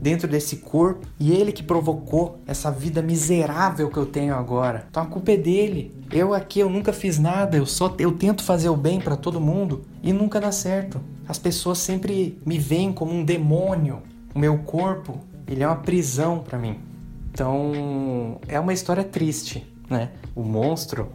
dentro 0.00 0.28
desse 0.28 0.56
corpo 0.56 1.06
e 1.18 1.32
ele 1.32 1.52
que 1.52 1.62
provocou 1.62 2.40
essa 2.46 2.70
vida 2.70 3.02
miserável 3.02 3.90
que 3.90 3.96
eu 3.96 4.06
tenho 4.06 4.34
agora. 4.34 4.86
Então 4.90 5.02
a 5.02 5.06
culpa 5.06 5.32
é 5.32 5.36
dele. 5.36 5.94
Eu 6.10 6.32
aqui 6.32 6.60
eu 6.60 6.70
nunca 6.70 6.92
fiz 6.92 7.18
nada, 7.18 7.56
eu 7.56 7.66
só 7.66 7.94
eu 7.98 8.12
tento 8.12 8.42
fazer 8.42 8.68
o 8.68 8.76
bem 8.76 9.00
para 9.00 9.16
todo 9.16 9.40
mundo 9.40 9.82
e 10.02 10.12
nunca 10.12 10.40
dá 10.40 10.52
certo. 10.52 11.00
As 11.26 11.38
pessoas 11.38 11.78
sempre 11.78 12.38
me 12.46 12.58
veem 12.58 12.92
como 12.92 13.12
um 13.12 13.24
demônio. 13.24 14.02
O 14.34 14.38
meu 14.38 14.58
corpo, 14.58 15.18
ele 15.46 15.62
é 15.62 15.66
uma 15.66 15.76
prisão 15.76 16.38
para 16.38 16.58
mim. 16.58 16.78
Então, 17.32 18.40
é 18.48 18.58
uma 18.58 18.72
história 18.72 19.04
triste, 19.04 19.66
né? 19.88 20.10
O 20.34 20.42
monstro, 20.42 21.08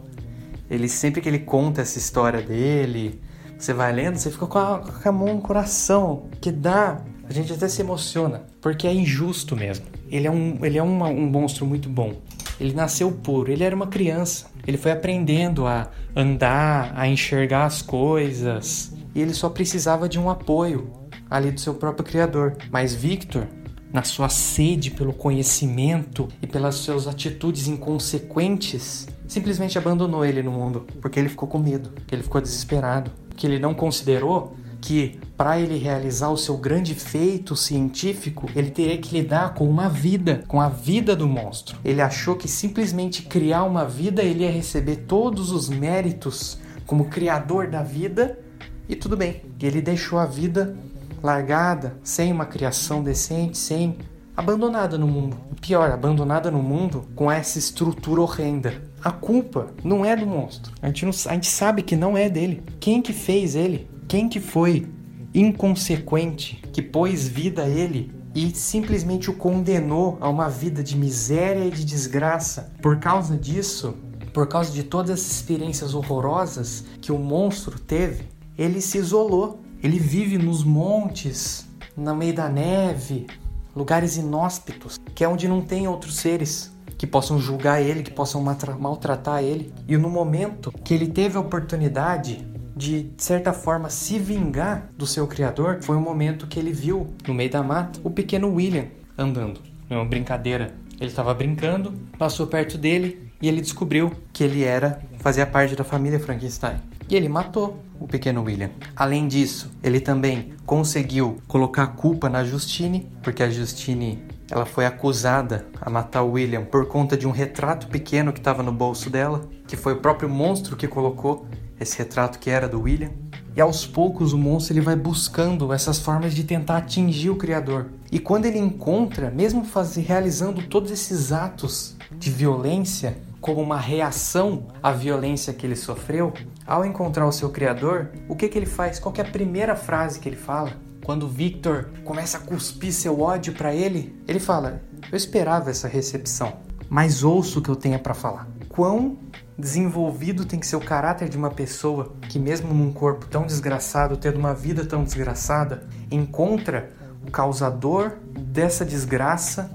ele 0.70 0.88
sempre 0.88 1.20
que 1.20 1.28
ele 1.28 1.40
conta 1.40 1.82
essa 1.82 1.98
história 1.98 2.40
dele, 2.40 3.20
você 3.58 3.72
vai 3.72 3.92
lendo, 3.92 4.16
você 4.16 4.30
fica 4.30 4.46
com 4.46 4.58
a, 4.58 4.78
com 4.78 5.08
a 5.08 5.12
mão 5.12 5.34
no 5.34 5.40
coração, 5.40 6.24
que 6.40 6.50
dá 6.50 7.00
a 7.28 7.32
gente 7.32 7.52
até 7.52 7.68
se 7.68 7.80
emociona, 7.80 8.42
porque 8.60 8.86
é 8.86 8.92
injusto 8.92 9.56
mesmo. 9.56 9.86
Ele 10.08 10.26
é 10.26 10.30
um, 10.30 10.64
ele 10.64 10.78
é 10.78 10.82
uma, 10.82 11.08
um 11.08 11.26
monstro 11.26 11.66
muito 11.66 11.88
bom. 11.88 12.14
Ele 12.60 12.72
nasceu 12.72 13.10
puro, 13.10 13.50
ele 13.50 13.64
era 13.64 13.74
uma 13.74 13.86
criança. 13.86 14.46
Ele 14.66 14.76
foi 14.76 14.92
aprendendo 14.92 15.66
a 15.66 15.90
andar, 16.14 16.92
a 16.94 17.08
enxergar 17.08 17.64
as 17.64 17.82
coisas. 17.82 18.92
E 19.14 19.20
ele 19.20 19.34
só 19.34 19.48
precisava 19.48 20.08
de 20.08 20.18
um 20.18 20.30
apoio 20.30 20.90
ali 21.30 21.50
do 21.50 21.60
seu 21.60 21.74
próprio 21.74 22.04
criador. 22.04 22.56
Mas 22.70 22.94
Victor, 22.94 23.46
na 23.92 24.02
sua 24.02 24.28
sede 24.28 24.90
pelo 24.90 25.12
conhecimento 25.12 26.28
e 26.42 26.46
pelas 26.46 26.76
suas 26.76 27.06
atitudes 27.06 27.68
inconsequentes, 27.68 29.08
simplesmente 29.26 29.78
abandonou 29.78 30.24
ele 30.24 30.42
no 30.42 30.50
mundo, 30.50 30.86
porque 31.00 31.18
ele 31.18 31.28
ficou 31.28 31.48
com 31.48 31.58
medo, 31.58 31.92
que 32.06 32.14
ele 32.14 32.22
ficou 32.22 32.40
desesperado, 32.40 33.10
que 33.36 33.46
ele 33.46 33.58
não 33.58 33.74
considerou 33.74 34.56
que 34.84 35.18
para 35.34 35.58
ele 35.58 35.78
realizar 35.78 36.28
o 36.28 36.36
seu 36.36 36.58
grande 36.58 36.94
feito 36.94 37.56
científico, 37.56 38.50
ele 38.54 38.70
teria 38.70 38.98
que 38.98 39.16
lidar 39.16 39.54
com 39.54 39.66
uma 39.66 39.88
vida, 39.88 40.44
com 40.46 40.60
a 40.60 40.68
vida 40.68 41.16
do 41.16 41.26
monstro. 41.26 41.78
Ele 41.82 42.02
achou 42.02 42.36
que 42.36 42.46
simplesmente 42.46 43.22
criar 43.22 43.64
uma 43.64 43.86
vida 43.86 44.22
ele 44.22 44.44
ia 44.44 44.50
receber 44.50 44.96
todos 45.08 45.50
os 45.50 45.70
méritos 45.70 46.58
como 46.86 47.06
criador 47.06 47.68
da 47.68 47.82
vida 47.82 48.38
e 48.86 48.94
tudo 48.94 49.16
bem. 49.16 49.40
Ele 49.58 49.80
deixou 49.80 50.18
a 50.18 50.26
vida 50.26 50.76
largada, 51.22 51.96
sem 52.04 52.30
uma 52.30 52.44
criação 52.44 53.02
decente, 53.02 53.56
sem 53.56 53.96
abandonada 54.36 54.98
no 54.98 55.08
mundo. 55.08 55.38
Pior, 55.62 55.90
abandonada 55.90 56.50
no 56.50 56.62
mundo 56.62 57.06
com 57.14 57.32
essa 57.32 57.58
estrutura 57.58 58.20
horrenda. 58.20 58.82
A 59.02 59.10
culpa 59.10 59.68
não 59.82 60.04
é 60.04 60.14
do 60.14 60.26
monstro. 60.26 60.74
A 60.82 60.88
gente, 60.88 61.06
não, 61.06 61.12
a 61.12 61.32
gente 61.32 61.46
sabe 61.46 61.82
que 61.82 61.96
não 61.96 62.18
é 62.18 62.28
dele. 62.28 62.62
Quem 62.78 63.00
que 63.00 63.14
fez 63.14 63.54
ele? 63.54 63.93
Quem 64.14 64.28
que 64.28 64.38
foi 64.38 64.86
inconsequente 65.34 66.62
que 66.72 66.80
pôs 66.80 67.26
vida 67.26 67.64
a 67.64 67.68
ele 67.68 68.12
e 68.32 68.48
simplesmente 68.54 69.28
o 69.28 69.34
condenou 69.34 70.16
a 70.20 70.28
uma 70.28 70.48
vida 70.48 70.84
de 70.84 70.96
miséria 70.96 71.64
e 71.64 71.70
de 71.72 71.84
desgraça? 71.84 72.72
Por 72.80 73.00
causa 73.00 73.36
disso, 73.36 73.96
por 74.32 74.46
causa 74.46 74.70
de 74.70 74.84
todas 74.84 75.10
as 75.10 75.32
experiências 75.32 75.94
horrorosas 75.94 76.84
que 77.00 77.10
o 77.10 77.18
monstro 77.18 77.76
teve, 77.76 78.28
ele 78.56 78.80
se 78.80 78.98
isolou. 78.98 79.60
Ele 79.82 79.98
vive 79.98 80.38
nos 80.38 80.62
montes, 80.62 81.66
no 81.96 82.14
meio 82.14 82.36
da 82.36 82.48
neve, 82.48 83.26
lugares 83.74 84.16
inóspitos, 84.16 84.96
que 85.12 85.24
é 85.24 85.28
onde 85.28 85.48
não 85.48 85.60
tem 85.60 85.88
outros 85.88 86.18
seres 86.18 86.72
que 86.96 87.04
possam 87.04 87.40
julgar 87.40 87.82
ele, 87.82 88.04
que 88.04 88.12
possam 88.12 88.40
maltratar 88.78 89.42
ele. 89.42 89.74
E 89.88 89.96
no 89.96 90.08
momento 90.08 90.70
que 90.84 90.94
ele 90.94 91.08
teve 91.08 91.36
a 91.36 91.40
oportunidade 91.40 92.53
de, 92.76 93.10
certa 93.16 93.52
forma, 93.52 93.88
se 93.88 94.18
vingar 94.18 94.90
do 94.96 95.06
seu 95.06 95.26
criador, 95.26 95.78
foi 95.82 95.96
o 95.96 96.00
momento 96.00 96.46
que 96.46 96.58
ele 96.58 96.72
viu, 96.72 97.14
no 97.26 97.34
meio 97.34 97.50
da 97.50 97.62
mata, 97.62 98.00
o 98.02 98.10
pequeno 98.10 98.52
William 98.52 98.86
andando. 99.16 99.60
É 99.88 99.94
uma 99.94 100.04
brincadeira. 100.04 100.74
Ele 101.00 101.10
estava 101.10 101.34
brincando, 101.34 101.92
passou 102.18 102.46
perto 102.46 102.78
dele 102.78 103.30
e 103.40 103.48
ele 103.48 103.60
descobriu 103.60 104.12
que 104.32 104.44
ele 104.44 104.62
era, 104.62 105.00
fazia 105.18 105.46
parte 105.46 105.76
da 105.76 105.84
família 105.84 106.18
Frankenstein. 106.18 106.80
E 107.08 107.14
ele 107.14 107.28
matou 107.28 107.82
o 108.00 108.08
pequeno 108.08 108.42
William. 108.42 108.70
Além 108.96 109.28
disso, 109.28 109.70
ele 109.82 110.00
também 110.00 110.54
conseguiu 110.64 111.38
colocar 111.46 111.82
a 111.82 111.88
culpa 111.88 112.28
na 112.28 112.44
Justine, 112.44 113.08
porque 113.22 113.42
a 113.42 113.50
Justine 113.50 114.22
ela 114.50 114.64
foi 114.64 114.86
acusada 114.86 115.66
a 115.80 115.90
matar 115.90 116.22
o 116.22 116.32
William 116.32 116.64
por 116.64 116.86
conta 116.86 117.16
de 117.16 117.26
um 117.26 117.30
retrato 117.30 117.88
pequeno 117.88 118.32
que 118.32 118.38
estava 118.38 118.62
no 118.62 118.72
bolso 118.72 119.10
dela, 119.10 119.48
que 119.66 119.76
foi 119.76 119.94
o 119.94 120.00
próprio 120.00 120.28
monstro 120.28 120.76
que 120.76 120.86
colocou 120.86 121.46
esse 121.78 121.98
retrato 121.98 122.38
que 122.38 122.50
era 122.50 122.68
do 122.68 122.80
William. 122.80 123.10
E 123.56 123.60
aos 123.60 123.86
poucos 123.86 124.32
o 124.32 124.38
monstro 124.38 124.74
ele 124.74 124.80
vai 124.80 124.96
buscando 124.96 125.72
essas 125.72 125.98
formas 125.98 126.34
de 126.34 126.42
tentar 126.42 126.78
atingir 126.78 127.30
o 127.30 127.36
criador. 127.36 127.86
E 128.10 128.18
quando 128.18 128.46
ele 128.46 128.58
encontra, 128.58 129.30
mesmo 129.30 129.64
faz, 129.64 129.94
realizando 129.94 130.62
todos 130.62 130.90
esses 130.90 131.30
atos 131.30 131.96
de 132.12 132.30
violência, 132.30 133.16
como 133.40 133.60
uma 133.60 133.78
reação 133.78 134.68
à 134.82 134.90
violência 134.90 135.52
que 135.52 135.66
ele 135.66 135.76
sofreu, 135.76 136.32
ao 136.66 136.84
encontrar 136.84 137.26
o 137.26 137.32
seu 137.32 137.50
criador, 137.50 138.10
o 138.28 138.34
que, 138.34 138.48
que 138.48 138.58
ele 138.58 138.66
faz? 138.66 138.98
Qual 138.98 139.14
é 139.18 139.20
a 139.20 139.24
primeira 139.24 139.76
frase 139.76 140.18
que 140.18 140.28
ele 140.28 140.36
fala? 140.36 140.72
Quando 141.04 141.28
Victor 141.28 141.90
começa 142.02 142.38
a 142.38 142.40
cuspir 142.40 142.92
seu 142.92 143.20
ódio 143.20 143.52
para 143.52 143.74
ele, 143.74 144.18
ele 144.26 144.40
fala: 144.40 144.82
Eu 145.12 145.16
esperava 145.16 145.70
essa 145.70 145.86
recepção, 145.86 146.54
mas 146.88 147.22
ouço 147.22 147.58
o 147.58 147.62
que 147.62 147.68
eu 147.68 147.76
tenho 147.76 147.98
para 147.98 148.14
falar. 148.14 148.48
Quão 148.70 149.18
desenvolvido 149.58 150.44
tem 150.44 150.58
que 150.58 150.66
ser 150.66 150.76
o 150.76 150.80
caráter 150.80 151.28
de 151.28 151.36
uma 151.36 151.50
pessoa 151.50 152.14
que, 152.28 152.38
mesmo 152.38 152.72
num 152.74 152.92
corpo 152.92 153.26
tão 153.26 153.46
desgraçado, 153.46 154.16
tendo 154.16 154.38
uma 154.38 154.54
vida 154.54 154.84
tão 154.84 155.04
desgraçada, 155.04 155.86
encontra 156.10 156.90
o 157.26 157.30
causador 157.30 158.12
dessa 158.30 158.84
desgraça 158.84 159.70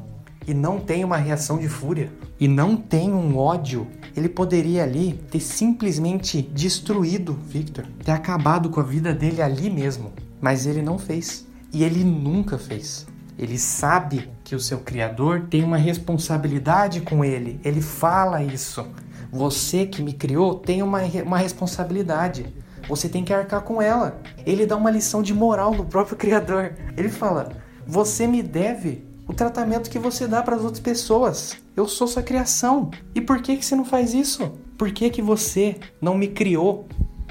e 0.48 0.54
não 0.54 0.80
tem 0.80 1.04
uma 1.04 1.18
reação 1.18 1.58
de 1.58 1.70
fúria 1.70 2.12
e 2.40 2.48
não 2.48 2.76
tem 2.76 3.12
um 3.12 3.38
ódio, 3.38 3.88
ele 4.16 4.30
poderia 4.30 4.84
ali 4.84 5.14
ter 5.30 5.40
simplesmente 5.40 6.42
destruído 6.42 7.34
Victor, 7.34 7.86
ter 8.04 8.12
acabado 8.12 8.70
com 8.70 8.80
a 8.80 8.84
vida 8.84 9.14
dele 9.14 9.42
ali 9.42 9.70
mesmo. 9.70 10.12
Mas 10.42 10.66
ele 10.66 10.82
não 10.82 10.98
fez. 10.98 11.46
E 11.72 11.84
ele 11.84 12.04
nunca 12.04 12.58
fez. 12.58 13.06
Ele 13.38 13.58
sabe 13.58 14.30
que 14.44 14.56
o 14.56 14.60
seu 14.60 14.80
criador 14.80 15.48
tem 15.50 15.64
uma 15.64 15.78
responsabilidade 15.78 17.02
com 17.02 17.24
ele. 17.24 17.60
Ele 17.64 17.82
fala 17.82 18.42
isso. 18.42 18.88
Você 19.32 19.86
que 19.86 20.02
me 20.02 20.14
criou 20.14 20.56
tem 20.56 20.82
uma, 20.82 21.02
uma 21.26 21.38
responsabilidade. 21.38 22.46
Você 22.88 23.08
tem 23.08 23.24
que 23.24 23.34
arcar 23.34 23.62
com 23.62 23.82
ela. 23.82 24.20
Ele 24.46 24.66
dá 24.66 24.76
uma 24.76 24.90
lição 24.90 25.22
de 25.22 25.34
moral 25.34 25.74
no 25.74 25.86
próprio 25.86 26.18
criador. 26.18 26.74
Ele 26.98 27.10
fala: 27.10 27.52
Você 27.86 28.26
me 28.26 28.42
deve 28.42 29.08
o 29.28 29.34
tratamento 29.34 29.90
que 29.90 30.00
você 30.00 30.28
dá 30.28 30.42
para 30.42 30.56
as 30.56 30.64
outras 30.64 30.80
pessoas. 30.80 31.56
Eu 31.76 31.88
sou 31.88 32.08
sua 32.08 32.24
criação. 32.24 32.90
E 33.14 33.22
por 33.22 33.42
que, 33.42 33.56
que 33.58 33.66
você 33.66 33.76
não 33.76 33.86
faz 33.86 34.14
isso? 34.14 34.52
Por 34.76 34.92
que, 34.92 35.10
que 35.10 35.22
você 35.22 35.78
não 36.02 36.18
me 36.18 36.28
criou? 36.30 36.88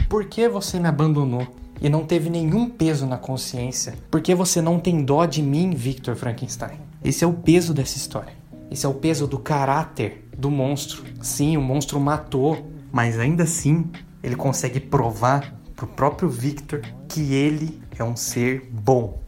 Por 0.08 0.26
que 0.26 0.48
você 0.48 0.78
me 0.78 0.86
abandonou? 0.86 1.46
E 1.80 1.88
não 1.88 2.04
teve 2.04 2.30
nenhum 2.30 2.68
peso 2.68 3.06
na 3.06 3.18
consciência? 3.18 3.94
Por 4.10 4.20
que 4.20 4.34
você 4.34 4.60
não 4.60 4.78
tem 4.78 5.04
dó 5.04 5.24
de 5.24 5.42
mim, 5.42 5.70
Victor 5.70 6.14
Frankenstein? 6.14 6.78
Esse 7.04 7.24
é 7.24 7.26
o 7.26 7.32
peso 7.32 7.74
dessa 7.74 7.96
história. 7.96 8.32
Esse 8.70 8.86
é 8.86 8.88
o 8.88 8.94
peso 8.94 9.26
do 9.26 9.38
caráter 9.38 10.27
do 10.38 10.50
monstro. 10.50 11.02
Sim, 11.20 11.56
o 11.56 11.60
monstro 11.60 11.98
matou, 11.98 12.70
mas 12.92 13.18
ainda 13.18 13.42
assim 13.42 13.90
ele 14.22 14.36
consegue 14.36 14.78
provar 14.78 15.52
pro 15.74 15.88
próprio 15.88 16.28
Victor 16.28 16.80
que 17.08 17.34
ele 17.34 17.82
é 17.98 18.04
um 18.04 18.14
ser 18.14 18.68
bom. 18.70 19.20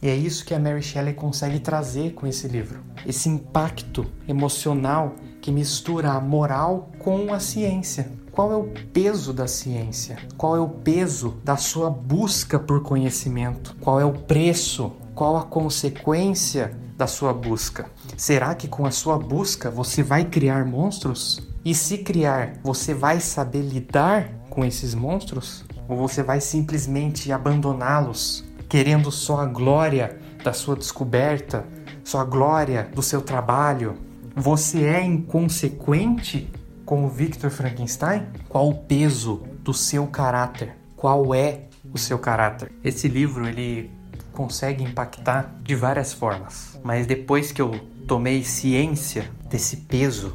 E 0.00 0.08
é 0.08 0.16
isso 0.16 0.44
que 0.44 0.52
a 0.52 0.58
Mary 0.58 0.82
Shelley 0.82 1.14
consegue 1.14 1.60
trazer 1.60 2.12
com 2.14 2.26
esse 2.26 2.48
livro. 2.48 2.80
Esse 3.06 3.28
impacto 3.28 4.04
emocional 4.26 5.14
que 5.42 5.50
mistura 5.50 6.12
a 6.12 6.20
moral 6.20 6.90
com 7.00 7.34
a 7.34 7.40
ciência. 7.40 8.10
Qual 8.30 8.52
é 8.52 8.56
o 8.56 8.68
peso 8.92 9.32
da 9.32 9.48
ciência? 9.48 10.16
Qual 10.38 10.56
é 10.56 10.60
o 10.60 10.68
peso 10.68 11.36
da 11.44 11.56
sua 11.56 11.90
busca 11.90 12.58
por 12.58 12.80
conhecimento? 12.80 13.76
Qual 13.80 14.00
é 14.00 14.04
o 14.04 14.12
preço? 14.12 14.92
Qual 15.14 15.36
a 15.36 15.42
consequência 15.42 16.74
da 16.96 17.08
sua 17.08 17.34
busca? 17.34 17.86
Será 18.16 18.54
que 18.54 18.68
com 18.68 18.86
a 18.86 18.92
sua 18.92 19.18
busca 19.18 19.68
você 19.68 20.02
vai 20.02 20.24
criar 20.24 20.64
monstros? 20.64 21.42
E 21.64 21.74
se 21.74 21.98
criar, 21.98 22.54
você 22.62 22.94
vai 22.94 23.20
saber 23.20 23.62
lidar 23.62 24.30
com 24.48 24.64
esses 24.64 24.94
monstros? 24.94 25.64
Ou 25.88 25.96
você 25.96 26.22
vai 26.22 26.40
simplesmente 26.40 27.32
abandoná-los 27.32 28.44
querendo 28.68 29.10
só 29.10 29.40
a 29.40 29.44
glória 29.44 30.18
da 30.42 30.54
sua 30.54 30.74
descoberta, 30.74 31.66
só 32.02 32.20
a 32.20 32.24
glória 32.24 32.88
do 32.94 33.02
seu 33.02 33.20
trabalho. 33.20 34.11
Você 34.34 34.84
é 34.84 35.04
inconsequente 35.04 36.48
como 36.86 37.08
Victor 37.08 37.50
Frankenstein? 37.50 38.26
Qual 38.48 38.68
o 38.68 38.74
peso 38.74 39.42
do 39.60 39.74
seu 39.74 40.06
caráter? 40.06 40.74
Qual 40.96 41.34
é 41.34 41.64
o 41.92 41.98
seu 41.98 42.18
caráter? 42.18 42.72
Esse 42.82 43.08
livro 43.08 43.46
ele 43.46 43.90
consegue 44.32 44.82
impactar 44.82 45.54
de 45.62 45.74
várias 45.74 46.12
formas, 46.14 46.78
mas 46.82 47.06
depois 47.06 47.52
que 47.52 47.60
eu 47.60 47.78
tomei 48.08 48.42
ciência 48.42 49.30
desse 49.50 49.76
peso, 49.76 50.34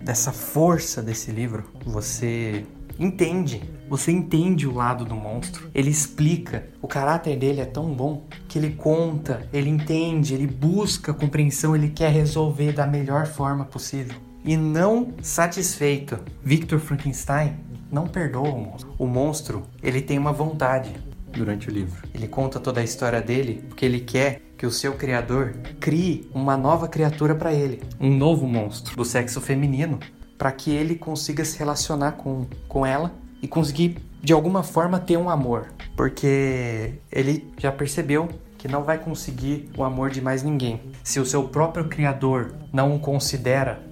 dessa 0.00 0.30
força 0.30 1.02
desse 1.02 1.32
livro, 1.32 1.64
você 1.84 2.64
entende. 2.98 3.62
Você 3.88 4.10
entende 4.10 4.66
o 4.66 4.74
lado 4.74 5.04
do 5.04 5.14
monstro. 5.14 5.70
Ele 5.74 5.90
explica. 5.90 6.66
O 6.80 6.88
caráter 6.88 7.36
dele 7.38 7.60
é 7.60 7.64
tão 7.64 7.92
bom 7.92 8.24
que 8.48 8.58
ele 8.58 8.70
conta, 8.70 9.48
ele 9.52 9.68
entende, 9.68 10.34
ele 10.34 10.46
busca 10.46 11.12
compreensão, 11.12 11.74
ele 11.74 11.90
quer 11.90 12.10
resolver 12.10 12.72
da 12.72 12.86
melhor 12.86 13.26
forma 13.26 13.64
possível. 13.64 14.14
E 14.44 14.56
não 14.56 15.14
satisfeito, 15.22 16.18
Victor 16.42 16.78
Frankenstein 16.78 17.56
não 17.90 18.06
perdoa 18.06 18.50
o 18.50 18.60
monstro. 18.60 18.94
O 18.98 19.06
monstro, 19.06 19.62
ele 19.82 20.02
tem 20.02 20.18
uma 20.18 20.32
vontade 20.32 20.90
durante 21.32 21.68
o 21.68 21.72
livro. 21.72 22.06
Ele 22.14 22.28
conta 22.28 22.60
toda 22.60 22.80
a 22.80 22.84
história 22.84 23.20
dele 23.20 23.64
porque 23.68 23.84
ele 23.84 24.00
quer 24.00 24.40
que 24.56 24.66
o 24.66 24.70
seu 24.70 24.94
criador 24.94 25.54
crie 25.80 26.28
uma 26.32 26.56
nova 26.56 26.88
criatura 26.88 27.34
para 27.34 27.52
ele, 27.52 27.82
um 28.00 28.10
novo 28.10 28.46
monstro 28.46 28.96
do 28.96 29.04
sexo 29.04 29.40
feminino, 29.40 29.98
para 30.36 30.52
que 30.52 30.70
ele 30.70 30.94
consiga 30.94 31.44
se 31.44 31.58
relacionar 31.58 32.12
com, 32.12 32.46
com 32.68 32.84
ela 32.84 33.12
e 33.42 33.48
conseguir 33.48 33.98
de 34.22 34.32
alguma 34.32 34.62
forma 34.62 34.98
ter 34.98 35.18
um 35.18 35.28
amor, 35.28 35.66
porque 35.96 36.94
ele 37.12 37.52
já 37.58 37.70
percebeu 37.70 38.28
que 38.56 38.66
não 38.66 38.82
vai 38.82 38.96
conseguir 38.96 39.68
o 39.76 39.84
amor 39.84 40.10
de 40.10 40.22
mais 40.22 40.42
ninguém. 40.42 40.80
Se 41.02 41.20
o 41.20 41.26
seu 41.26 41.48
próprio 41.48 41.86
criador 41.86 42.54
não 42.72 42.96
o 42.96 42.98
considera 42.98 43.82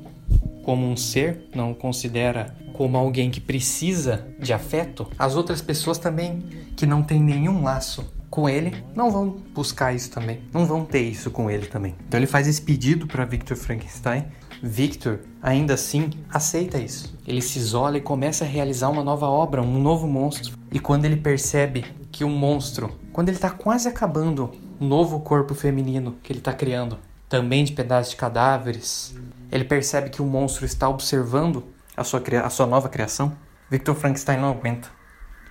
como 0.64 0.90
um 0.90 0.96
ser, 0.96 1.50
não 1.54 1.72
o 1.72 1.74
considera 1.74 2.56
como 2.72 2.96
alguém 2.96 3.30
que 3.30 3.40
precisa 3.40 4.26
de 4.38 4.52
afeto, 4.52 5.06
as 5.18 5.36
outras 5.36 5.60
pessoas 5.60 5.98
também 5.98 6.38
que 6.74 6.86
não 6.86 7.02
têm 7.02 7.22
nenhum 7.22 7.62
laço 7.62 8.10
com 8.30 8.48
ele 8.48 8.82
não 8.96 9.10
vão 9.10 9.42
buscar 9.54 9.94
isso 9.94 10.10
também, 10.10 10.40
não 10.54 10.64
vão 10.64 10.86
ter 10.86 11.02
isso 11.02 11.30
com 11.30 11.50
ele 11.50 11.66
também. 11.66 11.94
Então 12.08 12.18
ele 12.18 12.26
faz 12.26 12.48
esse 12.48 12.62
pedido 12.62 13.06
para 13.06 13.26
Victor 13.26 13.58
Frankenstein 13.58 14.24
Victor, 14.64 15.18
ainda 15.42 15.74
assim, 15.74 16.10
aceita 16.30 16.78
isso. 16.78 17.18
Ele 17.26 17.42
se 17.42 17.58
isola 17.58 17.98
e 17.98 18.00
começa 18.00 18.44
a 18.44 18.46
realizar 18.46 18.90
uma 18.90 19.02
nova 19.02 19.26
obra, 19.26 19.60
um 19.60 19.82
novo 19.82 20.06
monstro. 20.06 20.56
E 20.70 20.78
quando 20.78 21.04
ele 21.04 21.16
percebe 21.16 21.84
que 22.12 22.22
o 22.22 22.28
monstro, 22.28 22.96
quando 23.12 23.28
ele 23.28 23.36
está 23.36 23.50
quase 23.50 23.88
acabando 23.88 24.52
o 24.78 24.84
novo 24.84 25.18
corpo 25.18 25.52
feminino 25.52 26.16
que 26.22 26.30
ele 26.32 26.38
está 26.38 26.52
criando, 26.52 26.96
também 27.28 27.64
de 27.64 27.72
pedaços 27.72 28.12
de 28.12 28.16
cadáveres, 28.16 29.16
ele 29.50 29.64
percebe 29.64 30.10
que 30.10 30.22
o 30.22 30.26
monstro 30.26 30.64
está 30.64 30.88
observando 30.88 31.64
a 31.96 32.04
sua, 32.04 32.22
a 32.44 32.48
sua 32.48 32.66
nova 32.66 32.88
criação. 32.88 33.36
Victor 33.68 33.96
Frankenstein 33.96 34.38
não 34.38 34.50
aguenta. 34.50 34.88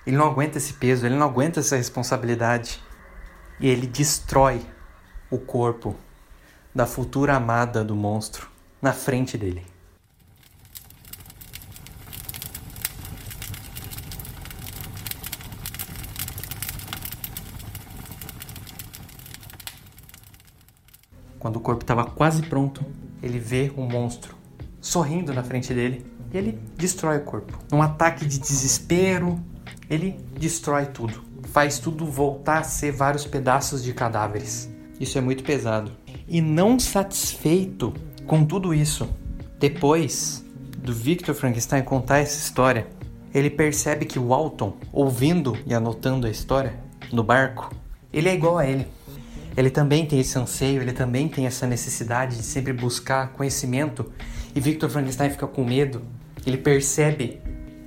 Ele 0.06 0.16
não 0.16 0.26
aguenta 0.26 0.56
esse 0.56 0.72
peso, 0.72 1.04
ele 1.04 1.16
não 1.16 1.26
aguenta 1.26 1.60
essa 1.60 1.76
responsabilidade. 1.76 2.80
E 3.60 3.68
ele 3.68 3.86
destrói 3.86 4.62
o 5.30 5.38
corpo 5.38 5.94
da 6.74 6.86
futura 6.86 7.36
amada 7.36 7.84
do 7.84 7.94
monstro 7.94 8.51
na 8.82 8.92
frente 8.92 9.38
dele. 9.38 9.64
Quando 21.38 21.56
o 21.56 21.60
corpo 21.60 21.82
estava 21.82 22.04
quase 22.04 22.42
pronto, 22.42 22.84
ele 23.22 23.38
vê 23.38 23.72
o 23.76 23.82
monstro 23.82 24.36
sorrindo 24.80 25.32
na 25.32 25.42
frente 25.42 25.72
dele 25.72 26.04
e 26.32 26.36
ele 26.36 26.58
destrói 26.76 27.18
o 27.18 27.24
corpo. 27.24 27.56
Num 27.70 27.80
ataque 27.80 28.26
de 28.26 28.38
desespero, 28.38 29.40
ele 29.88 30.18
destrói 30.38 30.86
tudo. 30.86 31.22
Faz 31.44 31.78
tudo 31.78 32.06
voltar 32.06 32.58
a 32.58 32.64
ser 32.64 32.92
vários 32.92 33.24
pedaços 33.24 33.82
de 33.82 33.92
cadáveres. 33.92 34.68
Isso 34.98 35.18
é 35.18 35.20
muito 35.20 35.44
pesado. 35.44 35.92
E 36.26 36.40
não 36.40 36.78
satisfeito 36.78 37.92
com 38.26 38.44
tudo 38.44 38.72
isso, 38.72 39.08
depois 39.58 40.44
do 40.78 40.92
Victor 40.92 41.34
Frankenstein 41.34 41.82
contar 41.82 42.18
essa 42.18 42.38
história, 42.38 42.86
ele 43.34 43.48
percebe 43.48 44.04
que 44.04 44.18
o 44.18 44.34
Alton, 44.34 44.76
ouvindo 44.92 45.56
e 45.66 45.74
anotando 45.74 46.26
a 46.26 46.30
história 46.30 46.74
no 47.12 47.22
barco, 47.22 47.74
ele 48.12 48.28
é 48.28 48.34
igual 48.34 48.58
a 48.58 48.66
ele. 48.66 48.86
Ele 49.56 49.70
também 49.70 50.06
tem 50.06 50.18
esse 50.18 50.38
anseio, 50.38 50.82
ele 50.82 50.92
também 50.92 51.28
tem 51.28 51.46
essa 51.46 51.66
necessidade 51.66 52.36
de 52.36 52.42
sempre 52.42 52.72
buscar 52.72 53.32
conhecimento. 53.32 54.10
E 54.54 54.60
Victor 54.60 54.88
Frankenstein 54.88 55.30
fica 55.30 55.46
com 55.46 55.64
medo. 55.64 56.02
Ele 56.46 56.56
percebe 56.56 57.40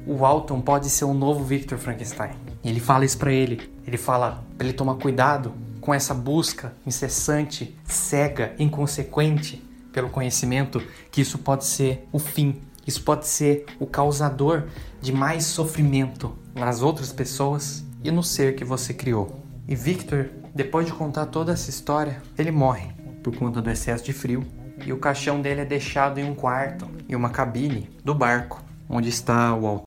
o 0.08 0.24
Alton 0.24 0.62
pode 0.62 0.90
ser 0.90 1.06
um 1.06 1.14
novo 1.14 1.44
Victor 1.44 1.80
Frankenstein. 1.80 2.32
E 2.64 2.70
ele 2.70 2.80
fala 2.80 3.04
isso 3.04 3.18
para 3.18 3.32
ele. 3.32 3.70
Ele 3.86 3.98
fala 3.98 4.44
para 4.58 4.68
ele 4.68 4.76
tomar 4.76 4.96
cuidado 4.96 5.54
com 5.82 5.94
essa 5.94 6.14
busca 6.14 6.74
incessante, 6.86 7.76
cega, 7.84 8.54
inconsequente 8.60 9.65
pelo 9.96 10.10
conhecimento, 10.10 10.84
que 11.10 11.22
isso 11.22 11.38
pode 11.38 11.64
ser 11.64 12.06
o 12.12 12.20
fim. 12.20 12.62
Isso 12.86 13.02
pode 13.02 13.26
ser 13.26 13.66
o 13.80 13.88
causador 13.88 14.66
de 15.02 15.14
mais 15.14 15.46
sofrimento 15.46 16.38
nas 16.54 16.82
outras 16.82 17.14
pessoas 17.14 17.86
e 18.04 18.12
no 18.12 18.22
ser 18.22 18.56
que 18.56 18.66
você 18.66 18.94
criou. 18.94 19.40
E 19.66 19.74
Victor 19.74 20.30
depois 20.54 20.86
de 20.86 20.94
contar 20.94 21.28
toda 21.28 21.54
essa 21.54 21.70
história, 21.70 22.22
ele 22.38 22.52
morre 22.52 22.90
por 23.24 23.36
conta 23.36 23.62
do 23.62 23.70
excesso 23.70 24.04
de 24.04 24.14
frio 24.14 24.46
e 24.86 24.92
o 24.92 24.98
caixão 24.98 25.42
dele 25.42 25.62
é 25.62 25.66
deixado 25.66 26.20
em 26.20 26.30
um 26.30 26.36
quarto, 26.36 26.90
em 27.10 27.16
uma 27.16 27.30
cabine 27.30 27.90
do 28.04 28.14
barco 28.14 28.64
onde 28.90 29.08
está 29.10 29.56
o 29.56 29.66
altar. 29.66 29.86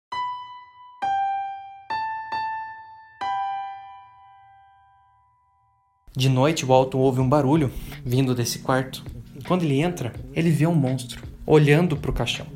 De 6.17 6.29
noite, 6.29 6.65
o 6.65 6.69
Walton 6.69 6.99
ouve 6.99 7.21
um 7.21 7.29
barulho 7.29 7.71
vindo 8.05 8.35
desse 8.35 8.59
quarto. 8.59 9.05
Quando 9.47 9.63
ele 9.63 9.81
entra, 9.81 10.13
ele 10.33 10.51
vê 10.51 10.67
um 10.67 10.75
monstro 10.75 11.23
olhando 11.47 11.97
para 11.97 12.11
o 12.11 12.15
caixão 12.15 12.47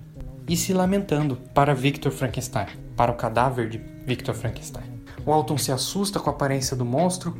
e 0.48 0.56
se 0.56 0.72
lamentando 0.72 1.36
para 1.54 1.74
Victor 1.74 2.12
Frankenstein, 2.12 2.66
para 2.96 3.12
o 3.12 3.16
cadáver 3.16 3.68
de 3.68 3.80
Victor 4.06 4.34
Frankenstein. 4.34 4.84
O 5.24 5.32
Alton 5.32 5.56
se 5.56 5.70
assusta 5.70 6.18
com 6.18 6.28
a 6.28 6.32
aparência 6.32 6.76
do 6.76 6.84
monstro 6.84 7.36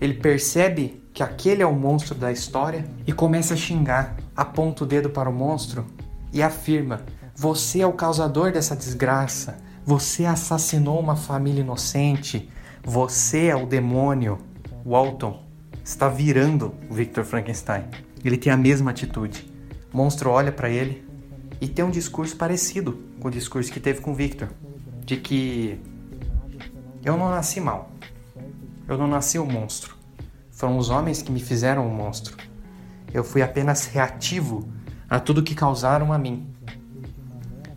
ele 0.00 0.14
percebe 0.14 1.02
que 1.12 1.22
aquele 1.22 1.62
é 1.62 1.66
o 1.66 1.72
monstro 1.72 2.14
da 2.14 2.30
história 2.30 2.84
e 3.06 3.12
começa 3.12 3.54
a 3.54 3.56
xingar, 3.56 4.16
aponta 4.36 4.84
o 4.84 4.86
dedo 4.86 5.08
para 5.10 5.30
o 5.30 5.32
monstro 5.32 5.86
e 6.32 6.42
afirma: 6.42 7.02
Você 7.34 7.80
é 7.80 7.86
o 7.86 7.92
causador 7.92 8.52
dessa 8.52 8.76
desgraça, 8.76 9.56
você 9.84 10.26
assassinou 10.26 11.00
uma 11.00 11.16
família 11.16 11.62
inocente, 11.62 12.50
você 12.84 13.46
é 13.46 13.56
o 13.56 13.66
demônio. 13.66 14.38
Walton 14.84 15.42
está 15.82 16.08
virando 16.08 16.74
Victor 16.90 17.24
Frankenstein. 17.24 17.84
Ele 18.28 18.36
tem 18.36 18.52
a 18.52 18.56
mesma 18.56 18.90
atitude. 18.90 19.48
O 19.92 19.96
monstro 19.96 20.30
olha 20.30 20.50
para 20.50 20.68
ele 20.68 21.06
e 21.60 21.68
tem 21.68 21.84
um 21.84 21.90
discurso 21.90 22.36
parecido 22.36 23.00
com 23.20 23.28
o 23.28 23.30
discurso 23.30 23.72
que 23.72 23.80
teve 23.80 24.00
com 24.00 24.14
Victor, 24.14 24.48
de 25.04 25.16
que 25.16 25.80
eu 27.04 27.16
não 27.16 27.30
nasci 27.30 27.60
mal. 27.60 27.92
Eu 28.88 28.98
não 28.98 29.06
nasci 29.06 29.38
um 29.38 29.46
monstro. 29.46 29.96
Foram 30.50 30.76
os 30.76 30.90
homens 30.90 31.22
que 31.22 31.30
me 31.30 31.40
fizeram 31.40 31.86
um 31.86 31.94
monstro. 31.94 32.36
Eu 33.12 33.22
fui 33.22 33.42
apenas 33.42 33.86
reativo 33.86 34.68
a 35.08 35.20
tudo 35.20 35.42
que 35.42 35.54
causaram 35.54 36.12
a 36.12 36.18
mim. 36.18 36.46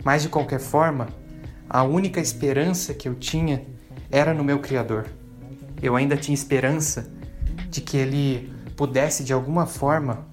Mas 0.04 0.24
de 0.24 0.30
qualquer 0.30 0.60
forma, 0.60 1.08
a 1.70 1.84
única 1.84 2.20
esperança 2.20 2.94
que 2.94 3.08
eu 3.08 3.16
tinha 3.16 3.66
era 4.10 4.34
no 4.34 4.44
meu 4.44 4.60
Criador. 4.60 5.06
Eu 5.82 5.96
ainda 5.96 6.18
tinha 6.18 6.34
esperança 6.34 7.12
de 7.70 7.82
que 7.82 7.98
Ele 7.98 8.52
pudesse 8.76 9.24
de 9.24 9.34
alguma 9.34 9.66
forma 9.66 10.29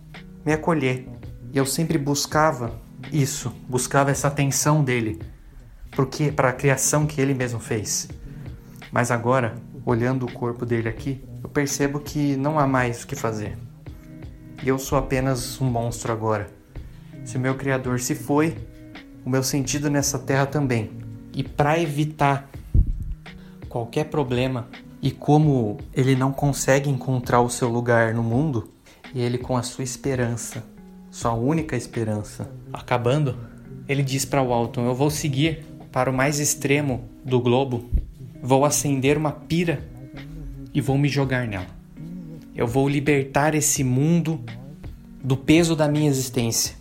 me 0.47 0.53
acolher. 0.53 1.09
E 1.53 1.59
eu 1.59 1.67
sempre 1.67 1.99
buscava 1.99 2.81
isso, 3.13 3.53
buscava 3.69 4.13
essa 4.13 4.29
atenção 4.29 4.85
dele 4.85 5.21
para 6.37 6.51
a 6.51 6.53
criação 6.53 7.05
que 7.07 7.21
ele 7.21 7.35
mesmo 7.35 7.59
fez. 7.59 8.09
Mas 8.93 9.11
agora 9.11 9.57
olhando 9.85 10.25
o 10.25 10.33
corpo 10.33 10.65
dele 10.65 10.89
aqui, 10.89 11.25
eu 11.43 11.49
percebo 11.49 11.99
que 11.99 12.37
não 12.37 12.59
há 12.59 12.67
mais 12.67 13.03
o 13.03 13.07
que 13.07 13.17
fazer. 13.17 13.59
Eu 14.65 14.79
sou 14.79 14.97
apenas 14.97 15.61
um 15.61 15.67
monstro 15.67 16.13
agora. 16.13 16.49
Se 17.25 17.37
o 17.37 17.41
meu 17.41 17.57
Criador 17.57 17.99
se 17.99 18.15
foi, 18.15 18.57
o 19.25 19.31
meu 19.31 19.43
sentido 19.43 19.91
nessa 19.91 20.19
terra 20.19 20.47
também. 20.47 20.93
E 21.35 21.43
para 21.43 21.81
evitar 21.81 22.49
qualquer 23.69 24.05
problema, 24.05 24.69
e 25.03 25.11
como 25.11 25.79
ele 25.93 26.15
não 26.15 26.33
consegue 26.33 26.89
encontrar 26.89 27.41
o 27.41 27.51
seu 27.51 27.69
lugar 27.69 28.15
no 28.15 28.23
mundo, 28.23 28.73
e 29.17 29.21
ele 29.21 29.39
com 29.39 29.57
a 29.57 29.63
sua 29.63 29.83
esperança, 29.83 30.63
sua 31.11 31.33
única 31.33 31.75
esperança, 31.75 32.49
acabando, 32.73 33.37
ele 33.89 34.03
diz 34.03 34.25
para 34.25 34.43
Walton: 34.43 34.85
Eu 34.85 34.95
vou 34.95 35.11
seguir 35.11 35.65
para 35.91 36.11
o 36.11 36.15
mais 36.15 36.39
extremo 36.39 37.09
do 37.25 37.41
globo 37.41 37.89
Vou 38.43 38.65
acender 38.65 39.17
uma 39.17 39.33
pira 39.33 39.83
e 40.73 40.81
vou 40.81 40.97
me 40.97 41.09
jogar 41.09 41.49
nela. 41.49 41.67
Eu 42.55 42.67
vou 42.67 42.89
libertar 42.89 43.57
esse 43.57 43.83
mundo 43.83 44.41
do 45.21 45.37
peso 45.37 45.75
da 45.75 45.89
minha 45.89 46.09
existência. 46.09 46.77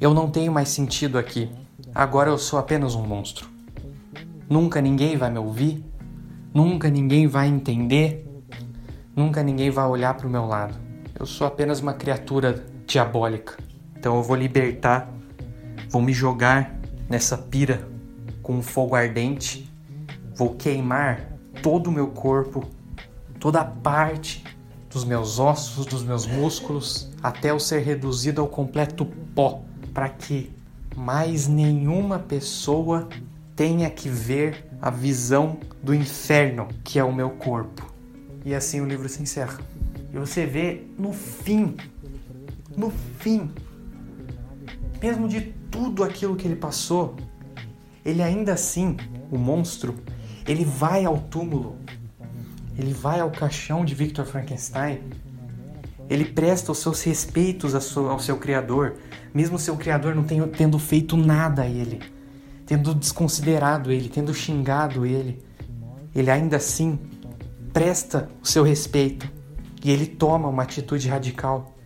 Eu 0.00 0.14
não 0.14 0.30
tenho 0.30 0.50
mais 0.50 0.70
sentido 0.70 1.18
aqui. 1.18 1.50
Agora 1.94 2.30
eu 2.30 2.38
sou 2.38 2.58
apenas 2.58 2.94
um 2.94 3.06
monstro. 3.06 3.50
Nunca 4.48 4.80
ninguém 4.80 5.16
vai 5.16 5.30
me 5.30 5.38
ouvir, 5.38 5.84
nunca 6.54 6.88
ninguém 6.88 7.26
vai 7.26 7.48
entender, 7.48 8.26
nunca 9.14 9.42
ninguém 9.42 9.70
vai 9.70 9.86
olhar 9.86 10.14
para 10.14 10.26
o 10.26 10.30
meu 10.30 10.46
lado. 10.46 10.87
Eu 11.18 11.26
sou 11.26 11.46
apenas 11.46 11.80
uma 11.80 11.94
criatura 11.94 12.64
diabólica. 12.86 13.56
Então 13.96 14.16
eu 14.16 14.22
vou 14.22 14.36
libertar, 14.36 15.12
vou 15.88 16.00
me 16.00 16.12
jogar 16.12 16.74
nessa 17.08 17.36
pira 17.36 17.88
com 18.42 18.54
um 18.54 18.62
fogo 18.62 18.94
ardente 18.94 19.68
Vou 20.38 20.54
queimar 20.54 21.32
todo 21.64 21.88
o 21.88 21.90
meu 21.90 22.06
corpo, 22.06 22.64
toda 23.40 23.60
a 23.60 23.64
parte 23.64 24.44
dos 24.88 25.04
meus 25.04 25.40
ossos, 25.40 25.84
dos 25.84 26.04
meus 26.04 26.28
músculos, 26.28 27.10
até 27.20 27.50
eu 27.50 27.58
ser 27.58 27.80
reduzido 27.80 28.40
ao 28.40 28.46
completo 28.46 29.04
pó, 29.34 29.62
para 29.92 30.08
que 30.08 30.52
mais 30.96 31.48
nenhuma 31.48 32.20
pessoa 32.20 33.08
tenha 33.56 33.90
que 33.90 34.08
ver 34.08 34.64
a 34.80 34.90
visão 34.90 35.58
do 35.82 35.92
inferno 35.92 36.68
que 36.84 37.00
é 37.00 37.04
o 37.04 37.12
meu 37.12 37.30
corpo. 37.30 37.92
E 38.44 38.54
assim 38.54 38.80
o 38.80 38.86
livro 38.86 39.08
se 39.08 39.20
encerra. 39.20 39.58
E 40.12 40.18
você 40.18 40.46
vê 40.46 40.86
no 40.98 41.12
fim, 41.12 41.76
no 42.76 42.90
fim, 43.18 43.50
mesmo 45.02 45.28
de 45.28 45.40
tudo 45.70 46.02
aquilo 46.02 46.36
que 46.36 46.46
ele 46.46 46.56
passou, 46.56 47.16
ele 48.04 48.22
ainda 48.22 48.54
assim, 48.54 48.96
o 49.30 49.36
monstro, 49.36 49.94
ele 50.46 50.64
vai 50.64 51.04
ao 51.04 51.18
túmulo, 51.18 51.76
ele 52.78 52.92
vai 52.92 53.20
ao 53.20 53.30
caixão 53.30 53.84
de 53.84 53.94
Victor 53.94 54.24
Frankenstein, 54.24 55.00
ele 56.08 56.24
presta 56.24 56.72
os 56.72 56.78
seus 56.78 57.02
respeitos 57.02 57.74
ao 57.74 58.18
seu 58.18 58.38
criador, 58.38 58.96
mesmo 59.34 59.58
seu 59.58 59.76
criador 59.76 60.14
não 60.14 60.24
tendo 60.24 60.78
feito 60.78 61.18
nada 61.18 61.62
a 61.62 61.66
ele, 61.68 62.00
tendo 62.64 62.94
desconsiderado 62.94 63.92
ele, 63.92 64.08
tendo 64.08 64.32
xingado 64.32 65.04
ele, 65.04 65.42
ele 66.14 66.30
ainda 66.30 66.56
assim 66.56 66.98
presta 67.74 68.30
o 68.42 68.46
seu 68.46 68.62
respeito 68.62 69.37
e 69.84 69.90
ele 69.90 70.06
toma 70.06 70.48
uma 70.48 70.62
atitude 70.62 71.08
radical 71.08 71.76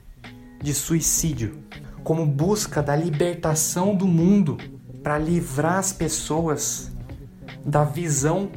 de 0.62 0.72
suicídio, 0.72 1.62
como 2.04 2.26
busca 2.26 2.82
da 2.82 2.96
libertação 2.96 3.94
do 3.94 4.06
mundo 4.06 4.56
para 5.02 5.18
livrar 5.18 5.78
as 5.78 5.92
pessoas 5.92 6.90
da 7.64 7.84
visão 7.84 8.50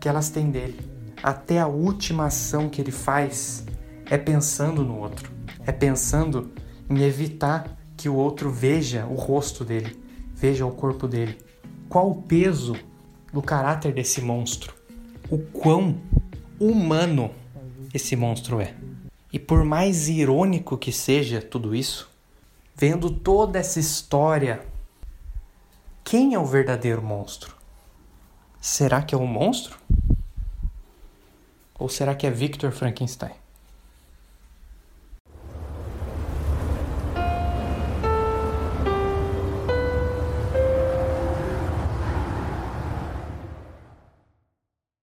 que 0.00 0.08
elas 0.08 0.30
têm 0.30 0.50
dele. 0.50 0.78
Até 1.22 1.60
a 1.60 1.66
última 1.66 2.26
ação 2.26 2.68
que 2.68 2.80
ele 2.80 2.90
faz 2.90 3.64
é 4.10 4.18
pensando 4.18 4.84
no 4.84 4.98
outro, 4.98 5.30
é 5.66 5.72
pensando 5.72 6.50
em 6.88 7.02
evitar 7.02 7.76
que 7.96 8.08
o 8.08 8.14
outro 8.14 8.50
veja 8.50 9.06
o 9.06 9.14
rosto 9.14 9.64
dele, 9.64 9.96
veja 10.34 10.66
o 10.66 10.72
corpo 10.72 11.06
dele. 11.06 11.38
Qual 11.88 12.10
o 12.10 12.22
peso 12.22 12.74
do 13.32 13.40
caráter 13.40 13.92
desse 13.92 14.20
monstro? 14.20 14.82
o 15.32 15.38
quão 15.38 15.96
humano 16.60 17.30
esse 17.92 18.16
monstro 18.16 18.60
é. 18.60 18.74
E 19.32 19.38
por 19.38 19.64
mais 19.64 20.08
irônico 20.08 20.76
que 20.76 20.92
seja 20.92 21.40
tudo 21.40 21.74
isso, 21.74 22.10
vendo 22.74 23.10
toda 23.10 23.58
essa 23.58 23.80
história, 23.80 24.66
quem 26.04 26.34
é 26.34 26.38
o 26.38 26.44
verdadeiro 26.44 27.02
monstro? 27.02 27.54
Será 28.60 29.02
que 29.02 29.14
é 29.14 29.18
o 29.18 29.26
monstro? 29.26 29.78
Ou 31.78 31.88
será 31.88 32.14
que 32.14 32.26
é 32.26 32.30
Victor 32.30 32.70
Frankenstein? 32.70 33.41